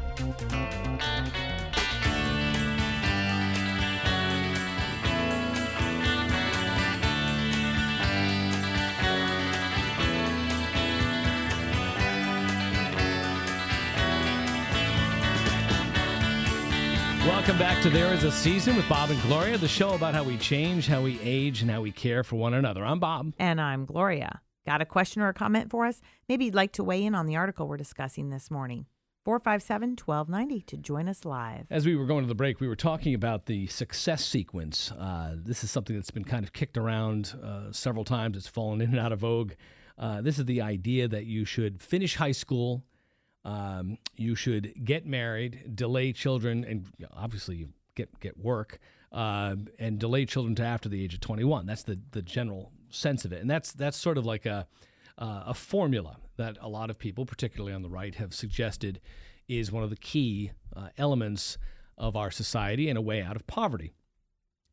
[17.48, 20.22] Welcome back to There Is a Season with Bob and Gloria, the show about how
[20.22, 22.84] we change, how we age, and how we care for one another.
[22.84, 23.32] I'm Bob.
[23.38, 24.42] And I'm Gloria.
[24.66, 26.02] Got a question or a comment for us?
[26.28, 28.84] Maybe you'd like to weigh in on the article we're discussing this morning.
[29.24, 31.64] 457 1290 to join us live.
[31.70, 34.92] As we were going to the break, we were talking about the success sequence.
[34.92, 38.36] Uh, this is something that's been kind of kicked around uh, several times.
[38.36, 39.52] It's fallen in and out of vogue.
[39.96, 42.84] Uh, this is the idea that you should finish high school,
[43.48, 46.84] um, you should get married, delay children, and
[47.16, 48.78] obviously get get work,
[49.10, 51.64] uh, and delay children to after the age of 21.
[51.64, 54.66] That's the the general sense of it, and that's that's sort of like a
[55.16, 59.00] uh, a formula that a lot of people, particularly on the right, have suggested
[59.48, 61.56] is one of the key uh, elements
[61.96, 63.94] of our society and a way out of poverty.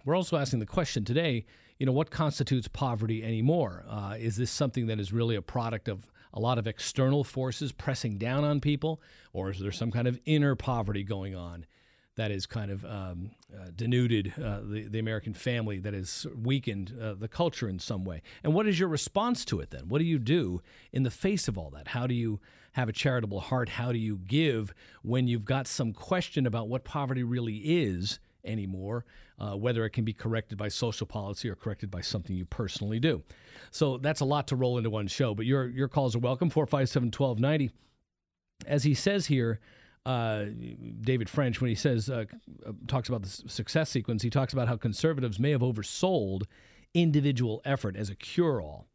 [0.03, 1.45] We're also asking the question today,
[1.79, 3.85] you know, what constitutes poverty anymore?
[3.89, 7.71] Uh, is this something that is really a product of a lot of external forces
[7.71, 9.01] pressing down on people,
[9.33, 11.65] or is there some kind of inner poverty going on?
[12.15, 16.93] that is kind of um, uh, denuded uh, the, the American family, that has weakened
[17.01, 18.21] uh, the culture in some way.
[18.43, 19.89] And what is your response to it then?
[19.89, 21.89] What do you do in the face of all that?
[21.89, 22.39] How do you
[22.73, 23.69] have a charitable heart?
[23.69, 29.05] How do you give when you've got some question about what poverty really is anymore,
[29.39, 32.99] uh, whether it can be corrected by social policy or corrected by something you personally
[32.99, 33.23] do?
[33.71, 36.49] So that's a lot to roll into one show, but your, your calls are welcome
[36.49, 37.71] 457 1290.
[38.65, 39.59] As he says here,
[40.05, 40.45] uh,
[41.01, 42.25] David French, when he says uh,
[42.87, 46.43] talks about the success sequence, he talks about how conservatives may have oversold
[46.93, 48.87] individual effort as a cure-all.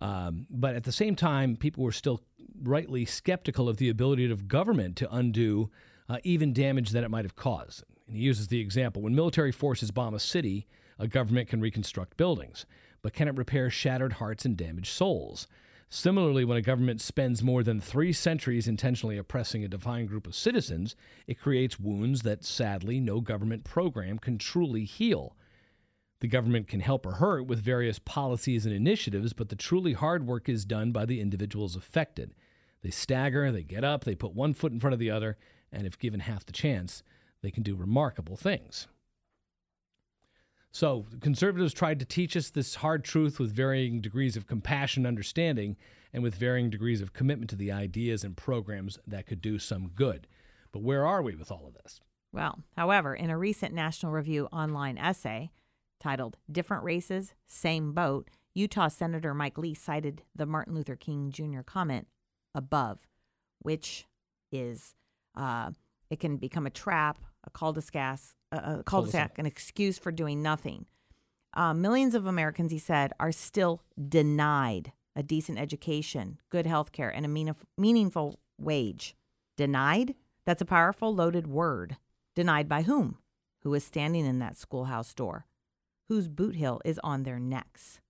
[0.00, 2.22] Um, but at the same time, people were still
[2.62, 5.70] rightly skeptical of the ability of government to undo
[6.08, 7.84] uh, even damage that it might have caused.
[8.10, 10.66] And he uses the example when military forces bomb a city,
[10.98, 12.66] a government can reconstruct buildings,
[13.02, 15.46] but can it repair shattered hearts and damaged souls?
[15.88, 20.34] Similarly, when a government spends more than three centuries intentionally oppressing a defined group of
[20.34, 20.96] citizens,
[21.28, 25.36] it creates wounds that sadly no government program can truly heal.
[26.18, 30.26] The government can help or hurt with various policies and initiatives, but the truly hard
[30.26, 32.34] work is done by the individuals affected.
[32.82, 35.38] They stagger, they get up, they put one foot in front of the other,
[35.70, 37.04] and if given half the chance,
[37.42, 38.88] they can do remarkable things.
[40.72, 45.76] So, conservatives tried to teach us this hard truth with varying degrees of compassion understanding,
[46.12, 49.88] and with varying degrees of commitment to the ideas and programs that could do some
[49.94, 50.26] good.
[50.72, 52.00] But where are we with all of this?
[52.32, 55.50] Well, however, in a recent National Review online essay
[55.98, 61.62] titled Different Races, Same Boat, Utah Senator Mike Lee cited the Martin Luther King Jr.
[61.64, 62.06] comment
[62.54, 63.06] above,
[63.60, 64.06] which
[64.52, 64.94] is
[65.36, 65.70] uh,
[66.08, 68.18] it can become a trap, a cul-de-sac,
[68.52, 70.86] a cul-de-sac, an excuse for doing nothing.
[71.54, 77.08] Uh, millions of Americans, he said, are still denied a decent education, good health care,
[77.08, 79.16] and a meaningf- meaningful wage.
[79.56, 80.14] Denied?
[80.46, 81.96] That's a powerful, loaded word.
[82.36, 83.18] Denied by whom?
[83.62, 85.46] Who is standing in that schoolhouse door?
[86.08, 88.00] Whose boot heel is on their necks?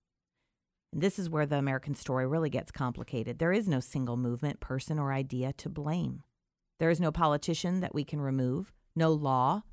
[0.93, 3.39] And this is where the American story really gets complicated.
[3.39, 6.23] There is no single movement, person, or idea to blame.
[6.79, 9.63] There is no politician that we can remove, no law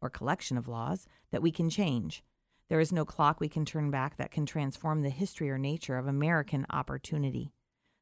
[0.00, 2.22] or collection of laws that we can change.
[2.68, 5.96] There is no clock we can turn back that can transform the history or nature
[5.96, 7.52] of American opportunity.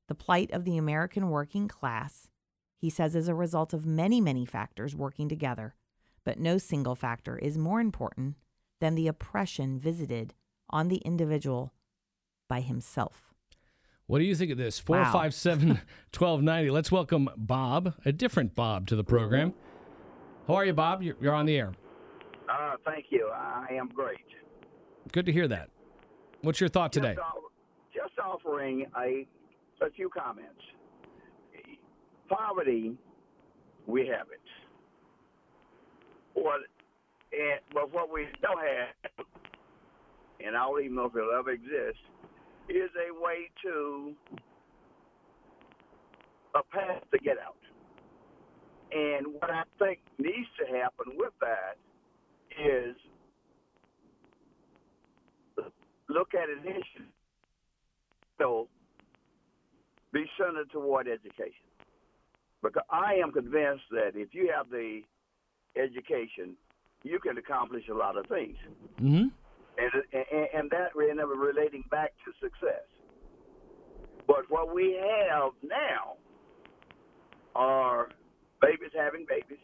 [0.09, 2.29] The plight of the American working class,
[2.77, 5.75] he says, is a result of many, many factors working together,
[6.25, 8.37] but no single factor is more important
[8.81, 10.35] than the oppression visited
[10.69, 11.73] on the individual
[12.49, 13.33] by himself.
[14.07, 14.81] What do you think of this?
[14.87, 15.11] Wow.
[15.11, 16.71] 457 1290.
[16.71, 19.55] Let's welcome Bob, a different Bob, to the program.
[20.47, 21.03] How are you, Bob?
[21.03, 21.73] You're, you're on the air.
[22.49, 23.31] Uh, thank you.
[23.35, 24.19] I am great.
[25.13, 25.71] Good to hear that.
[26.43, 27.17] What's your thought today?
[27.95, 29.27] Just, just offering a
[29.83, 30.63] a few comments.
[32.29, 32.97] Poverty,
[33.87, 34.41] we have it.
[36.33, 36.61] What,
[37.33, 39.27] and, but what we don't have,
[40.45, 41.99] and I don't even know if it'll ever exist,
[42.69, 44.15] is a way to
[46.55, 47.57] a path to get out.
[48.93, 51.77] And what I think needs to happen with that
[52.59, 52.97] is
[56.09, 57.05] look at an issue
[58.39, 58.69] so
[60.13, 61.67] be centered toward education.
[62.63, 65.01] Because I am convinced that if you have the
[65.77, 66.57] education,
[67.03, 68.57] you can accomplish a lot of things.
[69.01, 69.29] Mm-hmm.
[69.79, 72.87] And, and, and that really never relating back to success.
[74.27, 74.99] But what we
[75.31, 76.15] have now
[77.55, 78.09] are
[78.67, 79.63] babies having babies,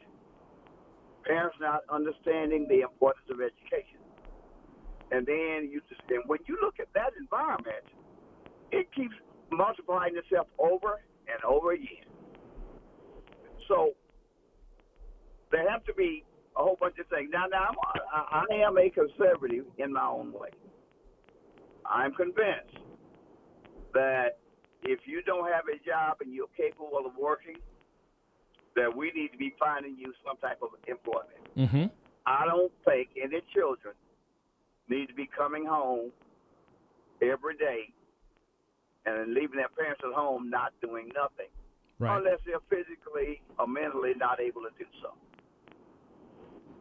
[1.26, 3.98] parents not understanding the importance of education.
[5.10, 7.84] And then you just, and when you look at that environment,
[8.70, 9.14] it keeps
[9.50, 12.06] multiplying itself over and over again.
[13.68, 13.92] So
[15.50, 16.24] there have to be
[16.56, 17.30] a whole bunch of things.
[17.32, 17.76] Now, now I'm,
[18.14, 20.48] I, I am a conservative in my own way.
[21.84, 22.78] I'm convinced
[23.92, 24.38] that
[24.82, 27.56] if you don't have a job and you're capable of working,
[28.76, 31.42] that we need to be finding you some type of employment.
[31.56, 31.84] Mm-hmm.
[32.26, 33.94] I don't think any children
[34.88, 36.10] need to be coming home
[37.20, 37.92] every day
[39.06, 41.50] and leaving their parents at home not doing nothing.
[41.98, 42.16] Right.
[42.18, 45.14] Unless they're physically or mentally not able to do so.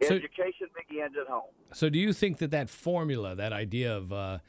[0.07, 1.51] So- Education begins at home.
[1.73, 4.39] So, do you think that that formula, that idea of uh,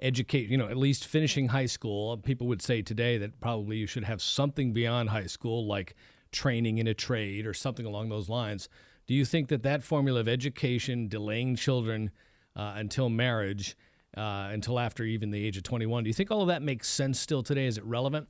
[0.00, 3.86] educate, you know, at least finishing high school, people would say today that probably you
[3.86, 5.94] should have something beyond high school, like
[6.32, 8.68] training in a trade or something along those lines.
[9.06, 12.10] Do you think that that formula of education, delaying children
[12.54, 13.76] uh, until marriage,
[14.16, 16.88] uh, until after even the age of 21, do you think all of that makes
[16.88, 17.66] sense still today?
[17.66, 18.28] Is it relevant?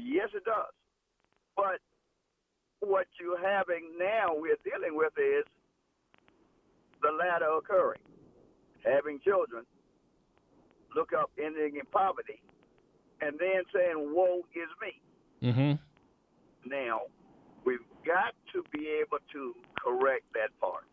[0.00, 0.72] Yes, it does.
[1.56, 1.80] But
[2.80, 5.44] what you're having now, we're dealing with is
[7.02, 8.00] the latter occurring.
[8.84, 9.64] Having children
[10.94, 12.40] look up ending in poverty
[13.20, 15.50] and then saying, woe is me.
[15.50, 16.70] Mm-hmm.
[16.70, 17.02] Now,
[17.64, 20.84] we've got to be able to correct that part.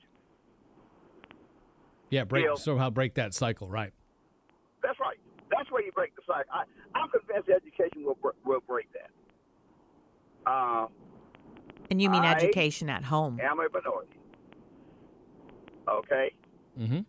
[2.10, 2.56] Yeah, break Yeah.
[2.56, 3.94] somehow break that cycle, right?
[4.82, 5.18] That's right.
[5.50, 6.52] That's where you break the cycle.
[6.52, 6.64] I,
[6.96, 9.10] I'm convinced education will, will break that.
[10.46, 10.88] Uh,
[11.90, 13.40] And you mean I education at home?
[13.42, 14.20] I'm a minority.
[15.88, 16.34] Okay?
[16.78, 17.00] Mm-hmm.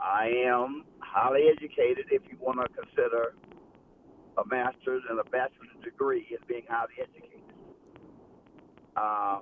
[0.00, 3.34] I am highly educated if you want to consider
[4.36, 7.42] a master's and a bachelor's degree as being highly educated.
[8.96, 9.40] Uh,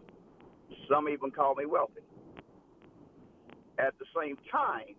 [0.88, 2.00] some even call me wealthy.
[3.78, 4.94] At the same time,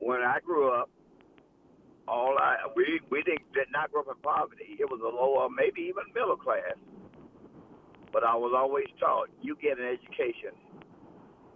[0.00, 0.90] when I grew up,
[2.08, 4.76] all I we we didn't did not grow up in poverty.
[4.78, 6.78] It was a lower, maybe even middle class.
[8.12, 10.54] But I was always taught you get an education,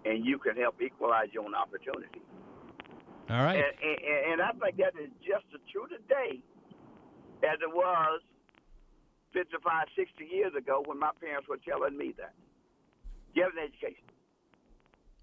[0.05, 2.23] and you can help equalize your own opportunity.
[3.31, 3.57] All right.
[3.57, 6.43] And, and, and I think that is just as true today
[7.47, 8.21] as it was
[9.33, 12.33] 55, 60 years ago when my parents were telling me that.
[13.35, 14.05] Get an education.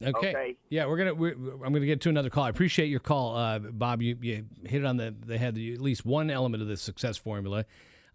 [0.02, 0.30] Okay.
[0.30, 0.58] Okay.
[0.70, 1.16] Yeah, we're gonna.
[1.16, 2.44] We're, I'm gonna get to another call.
[2.44, 4.02] I appreciate your call, uh, Bob.
[4.02, 5.58] You, you hit it on the the head.
[5.58, 7.66] At least one element of the success formula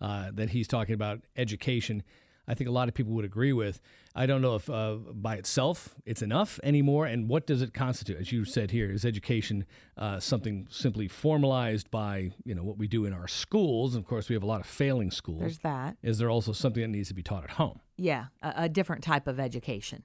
[0.00, 2.04] uh, that he's talking about, education.
[2.52, 3.80] I think a lot of people would agree with.
[4.14, 7.06] I don't know if uh, by itself it's enough anymore.
[7.06, 8.18] And what does it constitute?
[8.20, 9.64] As you said here, is education
[9.96, 13.96] uh, something simply formalized by you know what we do in our schools?
[13.96, 15.40] Of course, we have a lot of failing schools.
[15.40, 15.96] There's that.
[16.02, 17.80] Is there also something that needs to be taught at home?
[17.96, 20.02] Yeah, a, a different type of education.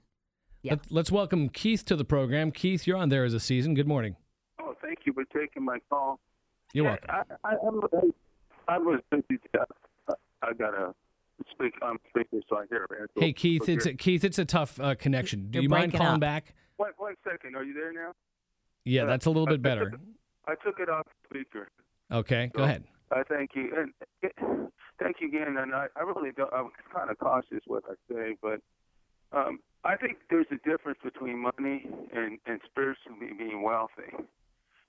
[0.62, 0.72] Yeah.
[0.72, 2.50] Let, let's welcome Keith to the program.
[2.50, 3.74] Keith, you're on There Is a Season.
[3.74, 4.16] Good morning.
[4.58, 6.18] Oh, thank you for taking my call.
[6.72, 7.10] You're welcome.
[7.10, 7.80] I, I, I'm,
[8.68, 9.38] I was busy.
[9.58, 10.94] uh, I got to
[11.50, 13.10] speak on speaker so I hear it.
[13.16, 13.72] Hey Keith, Okay.
[13.74, 15.50] it's a, Keith, it's a tough uh, connection.
[15.50, 16.20] Do You're you mind calling up.
[16.20, 16.54] back?
[16.76, 17.56] One, one second.
[17.56, 18.12] Are you there now?
[18.84, 19.90] Yeah, Uh, that's a little bit I better.
[19.90, 20.00] took,
[20.46, 21.68] I took it off speaker.
[22.12, 22.84] Okay, go ahead.
[23.12, 24.28] I thank you, and eh,
[25.02, 25.56] thank you again.
[25.58, 26.52] And I, I really don't.
[26.52, 28.60] I'm kind of cautious what I say, but
[29.32, 34.12] um, I think there's a difference between money and and spiritually being wealthy.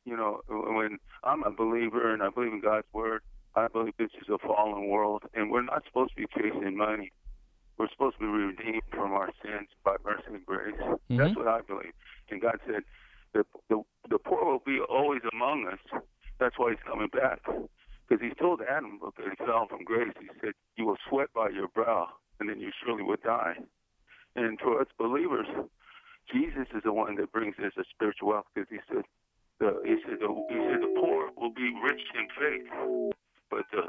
[0.05, 3.21] You know, when I'm a believer and I believe in God's word,
[3.59, 7.11] I believe this is a fallen world, and we're not supposed to be chasing money.
[7.77, 10.75] We're supposed to be redeemed from our sins by mercy and grace.
[10.79, 11.39] That's mm-hmm.
[11.39, 11.93] what I believe.
[12.29, 12.83] And God said,
[13.33, 16.01] the, the the poor will be always among us.
[16.39, 17.41] That's why He's coming back.
[17.45, 20.13] Because He told Adam, look, he fell from grace.
[20.19, 23.55] He said, "You will sweat by your brow, and then you surely will die."
[24.35, 25.47] And for us believers,
[26.33, 28.45] Jesus is the one that brings us a spiritual wealth.
[28.53, 29.03] Because He said,
[29.59, 33.13] the, He said, the, He said, the poor will be rich in faith,
[33.49, 33.83] but the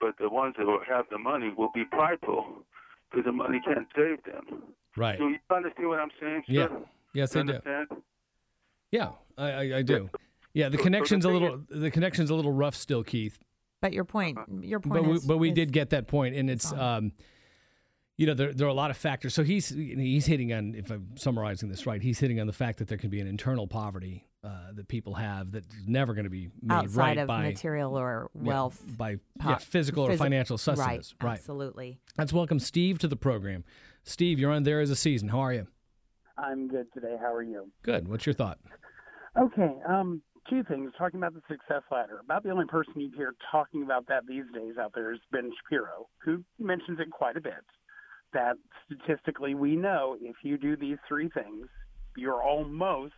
[0.00, 2.64] but the ones that will have the money will be prideful
[3.10, 4.62] because the money can't save them.
[4.96, 5.18] Right.
[5.18, 6.42] Do you understand what I'm saying?
[6.46, 6.52] Sir?
[6.52, 6.68] Yeah.
[7.14, 7.60] Yes, You I do.
[8.90, 10.10] Yeah, I, I, I do.
[10.54, 13.02] Yeah, the So- so the connection's a thing little the connection's a little rough still,
[13.02, 13.38] Keith.
[13.80, 16.34] But your point, your point But we, is, but we is- did get that point,
[16.34, 17.12] and it's um,
[18.16, 19.34] you know there there are a lot of factors.
[19.34, 22.78] So he's he's hitting on if I'm summarizing this right, he's hitting on the fact
[22.78, 26.30] that there can be an internal poverty uh, that people have that's never going to
[26.30, 30.16] be made outside right of by material or yeah, wealth, by po- yeah, physical or
[30.16, 31.14] financial sustenance.
[31.20, 31.98] Right, absolutely.
[32.16, 33.64] Let's welcome Steve to the program.
[34.04, 35.28] Steve, you're on There Is a Season.
[35.28, 35.66] How are you?
[36.36, 37.16] I'm good today.
[37.20, 37.70] How are you?
[37.82, 38.08] Good.
[38.08, 38.58] What's your thought?
[39.36, 39.74] Okay.
[39.88, 40.92] Um, two things.
[40.96, 42.20] Talking about the success ladder.
[42.20, 45.50] About the only person you hear talking about that these days out there is Ben
[45.62, 47.64] Shapiro, who mentions it quite a bit.
[48.34, 48.54] That
[48.86, 51.66] statistically, we know if you do these three things,
[52.16, 53.14] you're almost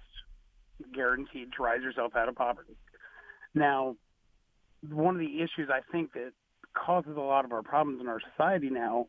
[0.95, 2.77] guaranteed to rise yourself out of poverty.
[3.55, 3.97] Now,
[4.89, 6.33] one of the issues I think that
[6.75, 9.07] causes a lot of our problems in our society now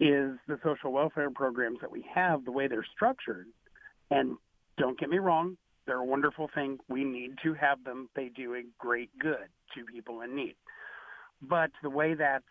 [0.00, 3.46] is the social welfare programs that we have, the way they're structured.
[4.10, 4.36] And
[4.76, 5.56] don't get me wrong,
[5.86, 6.78] they're a wonderful thing.
[6.88, 8.08] We need to have them.
[8.16, 10.56] They do a great good to people in need.
[11.42, 12.42] But the way that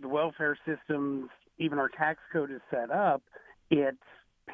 [0.00, 1.28] the welfare systems,
[1.58, 3.22] even our tax code is set up,
[3.70, 3.96] it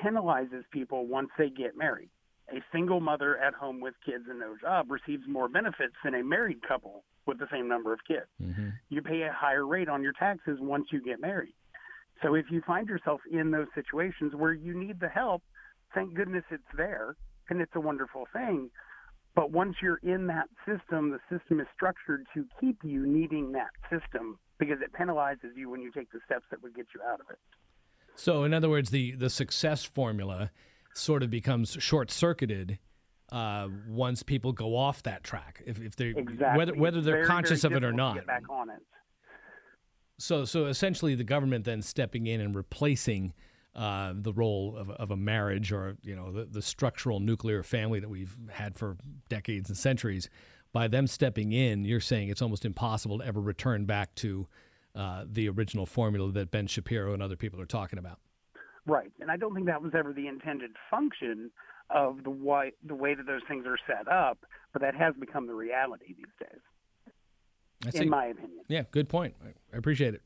[0.05, 2.11] penalizes people once they get married.
[2.51, 6.23] A single mother at home with kids and no job receives more benefits than a
[6.23, 8.27] married couple with the same number of kids.
[8.43, 8.71] Mm-hmm.
[8.89, 11.55] You pay a higher rate on your taxes once you get married.
[12.23, 15.43] So if you find yourself in those situations where you need the help,
[15.95, 17.17] thank goodness it's there
[17.49, 18.71] and it's a wonderful thing.
[19.35, 23.71] But once you're in that system, the system is structured to keep you needing that
[23.91, 27.21] system because it penalizes you when you take the steps that would get you out
[27.21, 27.39] of it.
[28.15, 30.51] So, in other words, the the success formula
[30.95, 32.79] sort of becomes short circuited
[33.31, 35.63] uh, once people go off that track.
[35.65, 36.59] If, if they Exactly.
[36.59, 38.27] whether whether they're very, conscious very of it or not.
[38.27, 38.81] Back on it.
[40.19, 43.33] So, so essentially, the government then stepping in and replacing
[43.75, 48.01] uh, the role of, of a marriage or you know the, the structural nuclear family
[48.01, 48.97] that we've had for
[49.29, 50.29] decades and centuries.
[50.73, 54.47] By them stepping in, you're saying it's almost impossible to ever return back to
[54.95, 58.19] uh, the original formula that Ben Shapiro and other people are talking about.
[58.87, 61.51] Right, and I don't think that was ever the intended function
[61.91, 64.39] of the way the way that those things are set up,
[64.73, 66.61] but that has become the reality these days,
[67.85, 68.05] I in see.
[68.09, 68.61] my opinion.
[68.69, 69.35] Yeah, good point.
[69.73, 70.23] I appreciate it.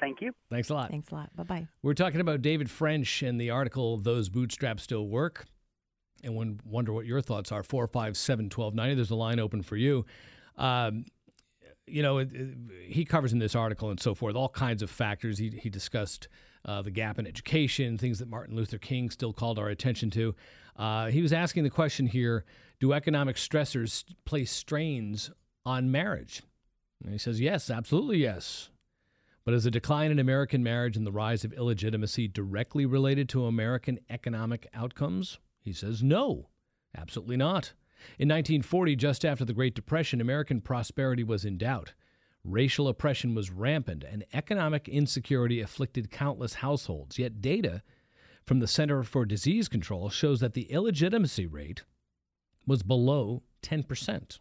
[0.00, 0.32] Thank you.
[0.50, 0.90] Thanks a lot.
[0.90, 1.34] Thanks a lot.
[1.36, 1.68] Bye bye.
[1.82, 5.44] We're talking about David French and the article "Those Bootstraps Still Work,"
[6.24, 7.62] and one wonder what your thoughts are.
[7.62, 8.96] Four five seven twelve ninety.
[8.96, 10.04] There's a line open for you.
[10.56, 11.04] Um,
[11.86, 12.56] you know, it, it-
[12.88, 15.38] he covers in this article and so forth all kinds of factors.
[15.38, 16.26] He he discussed
[16.64, 20.34] uh, the gap in education, things that Martin Luther King still called our attention to.
[20.76, 22.44] Uh, he was asking the question here:
[22.80, 25.30] Do economic stressors place strains
[25.64, 26.42] on marriage?
[27.04, 28.70] And he says, yes, absolutely yes.
[29.44, 33.44] But is the decline in American marriage and the rise of illegitimacy directly related to
[33.44, 35.38] American economic outcomes?
[35.60, 36.48] He says no,
[36.96, 37.74] absolutely not.
[38.18, 41.92] In 1940, just after the Great Depression, American prosperity was in doubt.
[42.44, 47.18] Racial oppression was rampant, and economic insecurity afflicted countless households.
[47.18, 47.82] Yet, data
[48.44, 51.84] from the Center for Disease Control shows that the illegitimacy rate
[52.66, 54.38] was below 10%.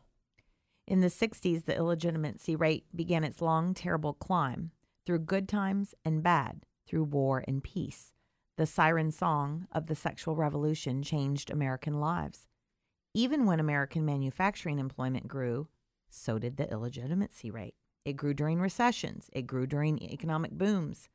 [0.85, 4.71] In the 60s, the illegitimacy rate began its long, terrible climb
[5.05, 8.11] through good times and bad, through war and peace.
[8.57, 12.47] The siren song of the sexual revolution changed American lives.
[13.13, 15.69] Even when American manufacturing employment grew,
[16.09, 17.75] so did the illegitimacy rate.
[18.05, 21.09] It grew during recessions, it grew during economic booms.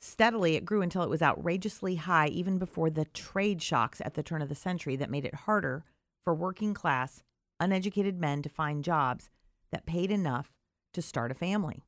[0.00, 4.22] Steadily, it grew until it was outrageously high even before the trade shocks at the
[4.22, 5.84] turn of the century that made it harder
[6.22, 7.22] for working class,
[7.60, 9.30] uneducated men to find jobs
[9.72, 10.52] that paid enough
[10.92, 11.82] to start a family.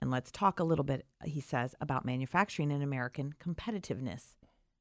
[0.00, 4.34] And let's talk a little bit, he says, about manufacturing and American competitiveness.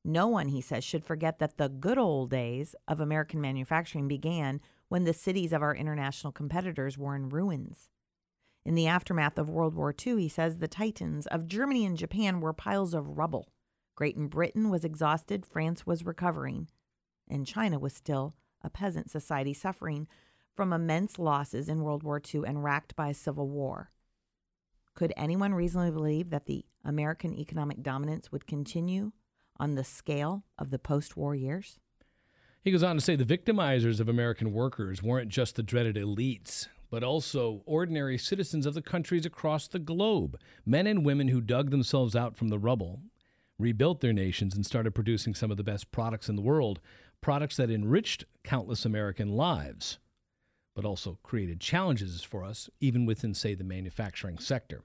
[0.05, 4.61] No one, he says, should forget that the good old days of American manufacturing began
[4.89, 7.89] when the cities of our international competitors were in ruins.
[8.68, 12.41] In the aftermath of World War II, he says the titans of Germany and Japan
[12.41, 13.47] were piles of rubble.
[13.95, 16.68] Great Britain was exhausted, France was recovering,
[17.30, 20.05] and China was still a peasant society suffering
[20.53, 23.93] from immense losses in World War II and racked by a civil war.
[24.95, 29.13] Could anyone reasonably believe that the American economic dominance would continue
[29.61, 31.80] on the scale of the post war years?
[32.65, 36.68] He goes on to say the victimizers of American workers weren't just the dreaded elites,
[36.89, 41.69] but also ordinary citizens of the countries across the globe, men and women who dug
[41.69, 43.01] themselves out from the rubble,
[43.59, 46.79] rebuilt their nations, and started producing some of the best products in the world,
[47.21, 49.99] products that enriched countless American lives,
[50.75, 54.83] but also created challenges for us, even within, say, the manufacturing sector.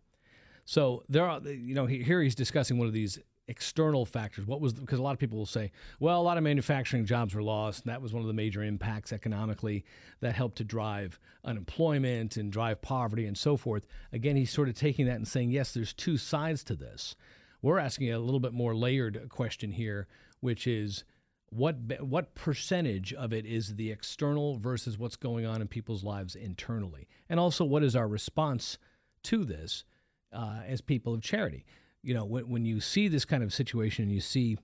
[0.64, 3.18] So there are, you know, here he's discussing one of these
[3.48, 4.46] external factors.
[4.46, 7.34] What was because a lot of people will say, well, a lot of manufacturing jobs
[7.34, 9.84] were lost, and that was one of the major impacts economically
[10.20, 13.86] that helped to drive unemployment and drive poverty and so forth.
[14.12, 17.16] Again, he's sort of taking that and saying, yes, there's two sides to this.
[17.60, 20.08] We're asking a little bit more layered question here,
[20.40, 21.04] which is
[21.50, 26.34] what what percentage of it is the external versus what's going on in people's lives
[26.34, 28.78] internally, and also what is our response
[29.24, 29.84] to this
[30.32, 31.64] uh, as people of charity.
[32.02, 34.58] You know, when when you see this kind of situation, and you see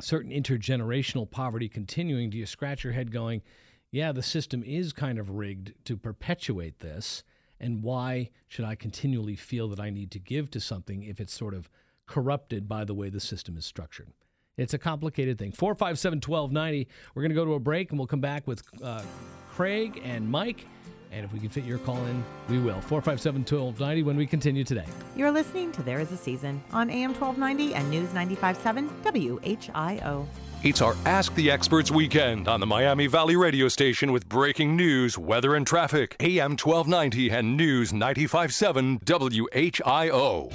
[0.00, 2.30] certain intergenerational poverty continuing.
[2.30, 3.42] Do you scratch your head, going,
[3.90, 7.24] "Yeah, the system is kind of rigged to perpetuate this"?
[7.60, 11.36] And why should I continually feel that I need to give to something if it's
[11.36, 11.68] sort of
[12.06, 14.12] corrupted by the way the system is structured?
[14.56, 15.52] It's a complicated thing.
[15.52, 16.88] 457 1290.
[17.14, 19.02] We're going to go to a break and we'll come back with uh,
[19.50, 20.66] Craig and Mike.
[21.10, 22.80] And if we can fit your call in, we will.
[22.80, 24.84] 457 1290 when we continue today.
[25.16, 30.26] You're listening to There Is a Season on AM 1290 and News 95.7 WHIO.
[30.64, 35.16] It's our Ask the Experts weekend on the Miami Valley radio station with breaking news,
[35.16, 36.16] weather, and traffic.
[36.18, 40.52] AM 1290 and News 95.7 WHIO.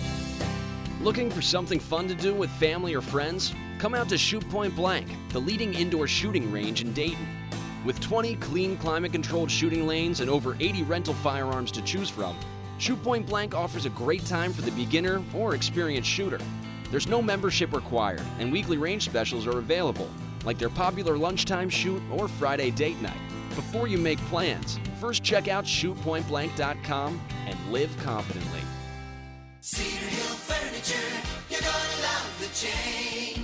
[1.02, 3.54] Looking for something fun to do with family or friends?
[3.80, 7.28] Come out to Shoot Point Blank, the leading indoor shooting range in Dayton.
[7.86, 12.38] With 20 clean, climate controlled shooting lanes and over 80 rental firearms to choose from,
[12.78, 16.40] Shoot Point Blank offers a great time for the beginner or experienced shooter.
[16.92, 20.10] There's no membership required, and weekly range specials are available,
[20.46, 23.20] like their popular lunchtime shoot or Friday date night.
[23.50, 28.62] Before you make plans, first check out shootpointblank.com and live confidently.
[29.60, 33.43] Cedar Hill Furniture, you're gonna love the change.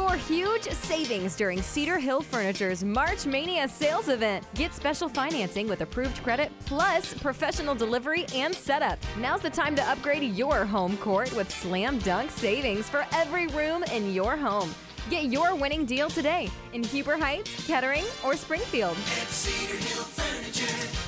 [0.00, 4.46] Score huge savings during Cedar Hill Furniture's March Mania sales event.
[4.54, 8.98] Get special financing with approved credit plus professional delivery and setup.
[9.18, 13.82] Now's the time to upgrade your home court with slam dunk savings for every room
[13.92, 14.74] in your home.
[15.10, 18.96] Get your winning deal today in Huber Heights, Kettering, or Springfield.
[18.96, 20.99] At Cedar Hill Furniture,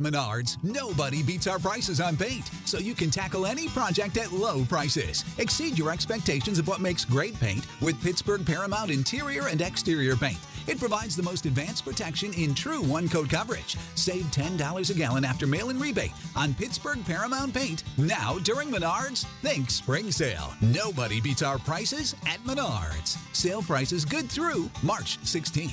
[0.00, 4.64] Menards, nobody beats our prices on paint, so you can tackle any project at low
[4.64, 5.24] prices.
[5.38, 10.38] Exceed your expectations of what makes great paint with Pittsburgh Paramount interior and exterior paint.
[10.66, 13.76] It provides the most advanced protection in true one coat coverage.
[13.94, 17.84] Save $10 a gallon after mail in rebate on Pittsburgh Paramount paint.
[17.98, 20.52] Now, during Menards, think spring sale.
[20.60, 23.18] Nobody beats our prices at Menards.
[23.34, 25.72] Sale prices good through March 16th.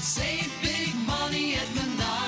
[0.00, 2.27] Save big money at Menards.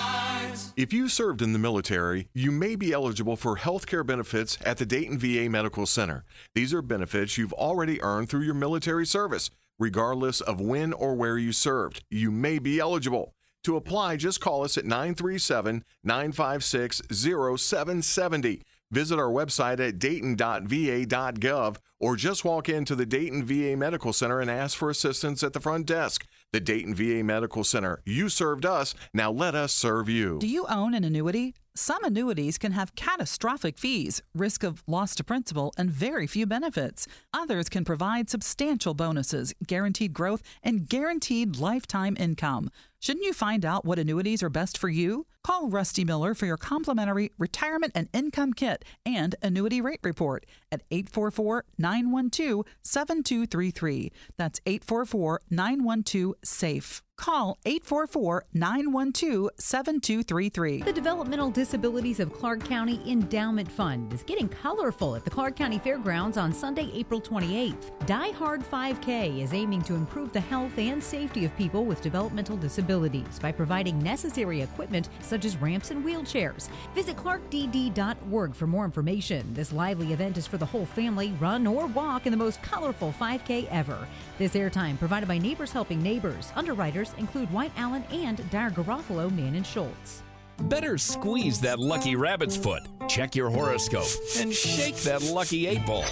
[0.81, 4.79] If you served in the military, you may be eligible for health care benefits at
[4.79, 6.25] the Dayton VA Medical Center.
[6.55, 11.37] These are benefits you've already earned through your military service, regardless of when or where
[11.37, 12.03] you served.
[12.09, 13.35] You may be eligible.
[13.65, 18.63] To apply, just call us at 937 956 0770.
[18.91, 24.51] Visit our website at dayton.va.gov or just walk into the Dayton VA Medical Center and
[24.51, 26.27] ask for assistance at the front desk.
[26.53, 28.03] The Dayton VA Medical Center.
[28.05, 30.41] You served us, now let us serve you.
[30.41, 31.55] Do you own an annuity?
[31.77, 37.07] Some annuities can have catastrophic fees, risk of loss to principal, and very few benefits.
[37.33, 42.71] Others can provide substantial bonuses, guaranteed growth, and guaranteed lifetime income.
[42.99, 45.27] Shouldn't you find out what annuities are best for you?
[45.45, 50.83] Call Rusty Miller for your complimentary retirement and income kit and annuity rate report at
[50.91, 54.13] 844 912 7233.
[54.37, 57.03] That's 844 912 SAFE.
[57.21, 60.83] Call 844 912 7233.
[60.85, 65.79] The Developmental Disabilities of Clark County Endowment Fund is getting colorful at the Clark County
[65.79, 68.07] Fairgrounds on Sunday, April 28th.
[68.07, 72.57] Dye Hard 5K is aiming to improve the health and safety of people with developmental
[72.57, 76.71] disabilities by providing necessary equipment such as ramps and wheelchairs.
[76.95, 79.53] Visit clarkdd.org for more information.
[79.53, 81.35] This lively event is for the whole family.
[81.39, 84.09] Run or walk in the most colorful 5K ever.
[84.41, 86.51] This airtime provided by Neighbors Helping Neighbors.
[86.57, 90.23] Underwriters include White Allen and Dyer Garofalo, Mann and Schultz.
[90.69, 94.09] Better squeeze that lucky rabbit's foot, check your horoscope,
[94.39, 96.05] and shake that lucky eight ball.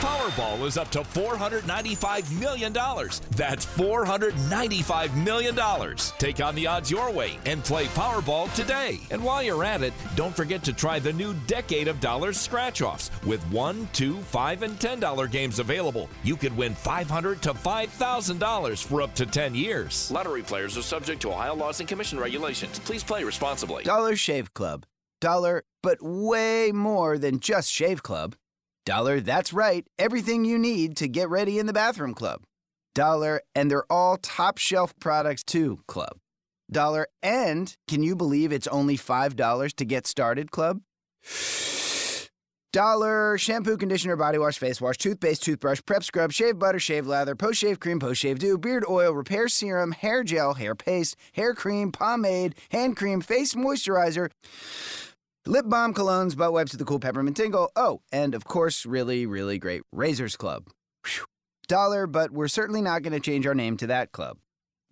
[0.00, 2.72] Powerball is up to $495 million.
[2.72, 5.96] That's $495 million.
[6.18, 9.00] Take on the odds your way and play Powerball today.
[9.10, 12.80] And while you're at it, don't forget to try the new Decade of Dollars scratch
[12.80, 16.08] offs with one, two, five, and $10 games available.
[16.22, 20.10] You could win 500 to $5,000 for up to 10 years.
[20.10, 22.78] Lottery players are subject to Ohio laws and commission regulations.
[22.78, 23.84] Please play responsibly.
[23.90, 24.86] Dollar Shave Club.
[25.20, 28.36] Dollar, but way more than just Shave Club.
[28.86, 32.44] Dollar, that's right, everything you need to get ready in the bathroom club.
[32.94, 36.20] Dollar, and they're all top shelf products too, club.
[36.70, 40.82] Dollar, and can you believe it's only $5 to get started, club?
[42.72, 47.34] Dollar shampoo, conditioner, body wash, face wash, toothpaste, toothbrush, prep scrub, shave butter, shave lather,
[47.34, 51.52] post shave cream, post shave dew, beard oil, repair serum, hair gel, hair paste, hair
[51.52, 54.30] cream, pomade, hand cream, face moisturizer,
[55.46, 57.72] lip balm, colognes, butt wipes with the cool peppermint tingle.
[57.74, 60.68] Oh, and of course, really, really great Razors Club.
[61.04, 61.24] Phew.
[61.66, 64.38] Dollar, but we're certainly not going to change our name to that club.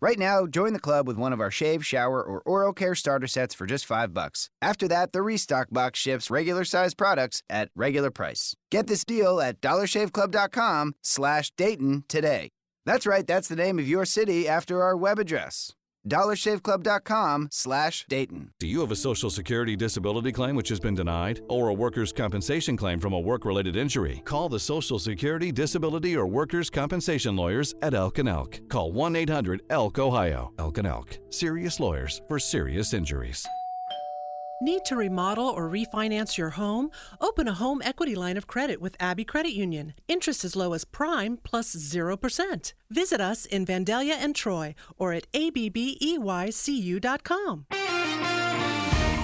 [0.01, 3.26] Right now, join the club with one of our shave, shower, or oral care starter
[3.26, 4.49] sets for just five bucks.
[4.62, 8.55] After that, the restock box ships regular sized products at regular price.
[8.70, 12.51] Get this deal at dollarshaveclub.com slash Dayton today.
[12.86, 15.72] That's right, that's the name of your city after our web address.
[16.09, 18.52] dollarshaveclub.com slash Dayton.
[18.59, 21.40] Do you have a Social Security disability claim which has been denied?
[21.48, 24.22] Or a workers' compensation claim from a work related injury?
[24.24, 28.61] Call the Social Security, Disability, or Workers' Compensation Lawyers at Elk and Elk.
[28.68, 30.52] Call 1 800 ELK Ohio.
[30.59, 31.18] Elk and Elk.
[31.30, 33.46] Serious lawyers for serious injuries.
[34.61, 36.90] Need to remodel or refinance your home?
[37.20, 39.94] Open a home equity line of credit with Abbey Credit Union.
[40.09, 42.72] Interest as low as prime plus 0%.
[42.90, 46.06] Visit us in Vandalia and Troy or at abbeycu.com.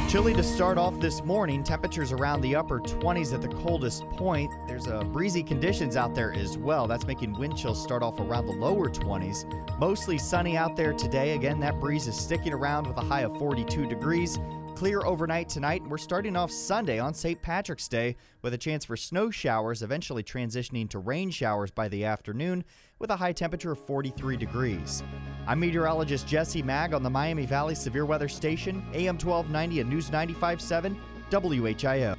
[0.09, 1.65] Chilly to start off this morning.
[1.65, 4.53] Temperatures around the upper 20s at the coldest point.
[4.69, 6.87] There's a breezy conditions out there as well.
[6.87, 9.79] That's making wind chills start off around the lower 20s.
[9.81, 11.35] Mostly sunny out there today.
[11.35, 14.39] Again, that breeze is sticking around with a high of 42 degrees.
[14.75, 17.41] Clear overnight tonight, and we're starting off Sunday on St.
[17.41, 22.05] Patrick's Day with a chance for snow showers, eventually transitioning to rain showers by the
[22.05, 22.65] afternoon
[22.99, 25.05] with a high temperature of 43 degrees.
[25.47, 30.11] I'm meteorologist Jesse Mag on the Miami Valley Severe Weather Station, AM 1290 and News
[30.11, 30.97] 95.7,
[31.31, 32.19] WHIO.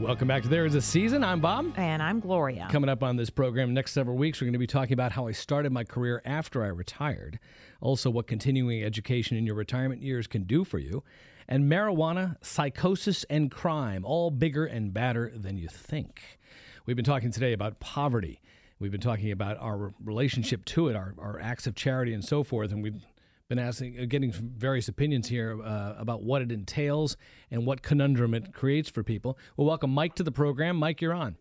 [0.00, 1.22] Welcome back to There Is a Season.
[1.22, 1.74] I'm Bob.
[1.76, 2.66] And I'm Gloria.
[2.72, 5.28] Coming up on this program next several weeks, we're going to be talking about how
[5.28, 7.38] I started my career after I retired,
[7.82, 11.04] also what continuing education in your retirement years can do for you,
[11.52, 16.38] and marijuana, psychosis, and crime, all bigger and badder than you think.
[16.86, 18.40] We've been talking today about poverty.
[18.78, 22.42] We've been talking about our relationship to it, our, our acts of charity, and so
[22.42, 22.72] forth.
[22.72, 23.04] And we've
[23.50, 27.18] been asking, uh, getting various opinions here uh, about what it entails
[27.50, 29.36] and what conundrum it creates for people.
[29.58, 30.76] We'll welcome Mike to the program.
[30.76, 31.36] Mike, you're on.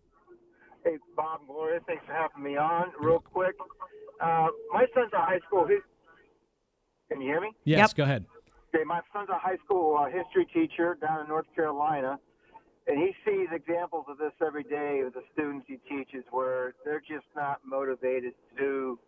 [0.83, 2.91] Hey, Bob and Gloria, thanks for having me on.
[2.99, 3.55] Real quick,
[4.19, 5.65] uh, my son's a high school.
[5.65, 5.79] His,
[7.09, 7.51] can you hear me?
[7.63, 8.25] Yes, go ahead.
[8.73, 12.17] Okay, my son's a high school uh, history teacher down in North Carolina,
[12.87, 17.01] and he sees examples of this every day with the students he teaches where they're
[17.01, 18.99] just not motivated to do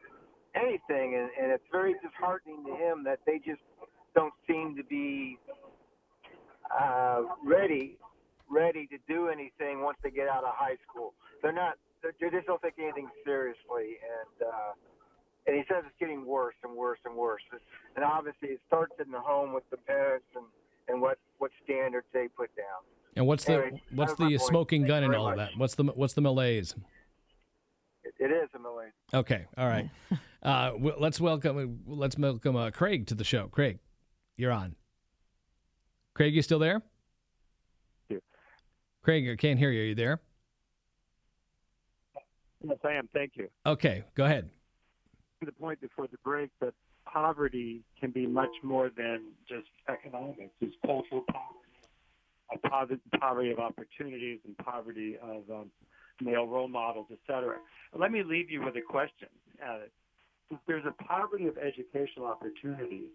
[0.54, 3.62] anything, and, and it's very disheartening to him that they just
[4.14, 5.38] don't seem to be
[6.70, 7.98] uh, ready
[8.50, 11.14] ready to do anything once they get out of high school.
[11.42, 11.76] They're not.
[12.02, 14.72] They're, they just don't take anything seriously, and uh,
[15.48, 17.42] and he says it's getting worse and worse and worse.
[17.96, 20.46] And obviously, it starts in the home with the parents and
[20.88, 22.66] and what what standards they put down.
[23.16, 25.52] And what's the Anyway, what's the smoking Thank gun you and very all of much.
[25.52, 25.58] that?
[25.60, 26.76] What's the what's the malaise?
[28.04, 28.92] It, it is a malaise.
[29.14, 29.90] Okay, all right.
[30.44, 33.48] Uh, w- let's welcome let's welcome uh, Craig to the show.
[33.48, 33.80] Craig,
[34.36, 34.76] you're on.
[36.16, 36.82] Craig, you still there?
[39.04, 39.82] Craig, I can't hear you.
[39.82, 40.20] Are you there?
[42.62, 43.08] Yes, I am.
[43.14, 43.50] Thank you.
[43.66, 44.50] Okay, go ahead.
[45.46, 46.74] The point before the break that
[47.06, 50.54] poverty can be much more than just economics.
[50.62, 55.72] It's cultural poverty, a poverty, of opportunities, and poverty of um,
[56.22, 57.58] male role models, etc.
[57.98, 59.28] Let me leave you with a question.
[59.62, 59.80] Uh,
[60.68, 63.08] there's a poverty of educational opportunity,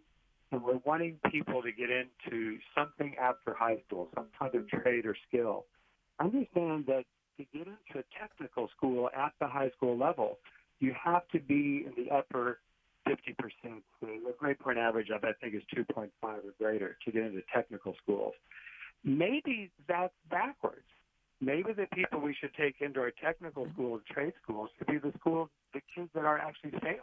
[0.53, 5.07] and we're wanting people to get into something after high school, some kind of trade
[5.07, 5.65] or skill,
[6.21, 7.05] understand that
[7.39, 10.39] to get into a technical school at the high school level,
[10.81, 12.61] you have to be in the upper
[13.07, 13.83] 50%.
[14.01, 17.95] The grade point average of, I think, is 2.5 or greater to get into technical
[18.03, 18.35] schools.
[19.05, 20.87] Maybe that's backwards.
[21.41, 25.17] Maybe the people we should take into our technical schools, trade schools, should be the
[25.21, 26.99] schools, the kids that are actually failing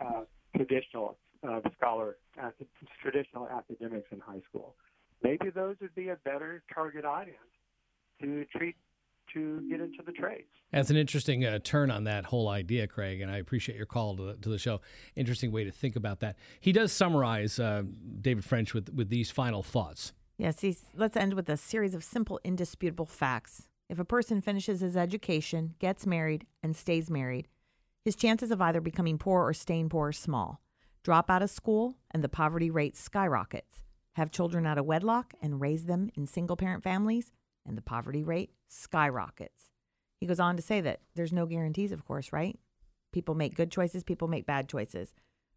[0.00, 0.22] uh,
[0.56, 1.16] traditional
[1.46, 2.66] uh, scholar, acad-
[3.00, 4.74] traditional academics in high school.
[5.22, 7.38] Maybe those would be a better target audience
[8.20, 8.76] to treat
[9.32, 10.48] to get into the trades.
[10.72, 14.16] That's an interesting uh, turn on that whole idea, Craig, and I appreciate your call
[14.16, 14.80] to the, to the show.
[15.16, 16.36] Interesting way to think about that.
[16.60, 17.82] He does summarize uh,
[18.20, 20.12] David French with with these final thoughts.
[20.36, 23.68] Yes, he's, let's end with a series of simple, indisputable facts.
[23.88, 27.46] If a person finishes his education, gets married, and stays married,
[28.04, 30.60] his chances of either becoming poor or staying poor are small.
[31.04, 33.84] Drop out of school, and the poverty rate skyrockets.
[34.14, 37.30] Have children out of wedlock and raise them in single parent families,
[37.66, 39.70] and the poverty rate skyrockets.
[40.20, 42.58] He goes on to say that there's no guarantees, of course, right?
[43.12, 45.14] People make good choices, people make bad choices,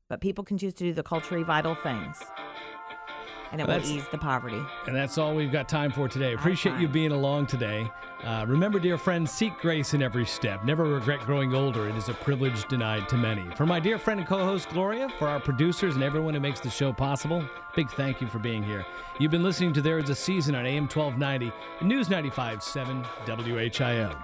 [0.10, 2.22] but people can choose to do the culturally vital things.
[3.52, 4.62] And it will ease the poverty.
[4.88, 6.34] And that's all we've got time for today.
[6.34, 7.90] Appreciate you being along today.
[8.24, 10.66] Uh, remember, dear friends, seek grace in every step.
[10.66, 11.88] Never regret growing older.
[11.88, 13.44] It is a privilege denied to many.
[13.56, 16.60] For my dear friend and co host Gloria, for our producers and everyone who makes
[16.60, 17.44] the show possible,
[17.76, 18.86] big thank you for being here.
[19.20, 24.16] You've been listening to There Is a Season on AM 1290 and News 95.7 WHIO.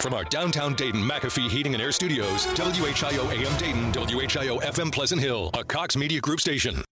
[0.00, 5.20] From our downtown Dayton McAfee Heating and Air Studios, WHIO AM Dayton, WHIO FM Pleasant
[5.20, 6.82] Hill, a Cox Media Group station.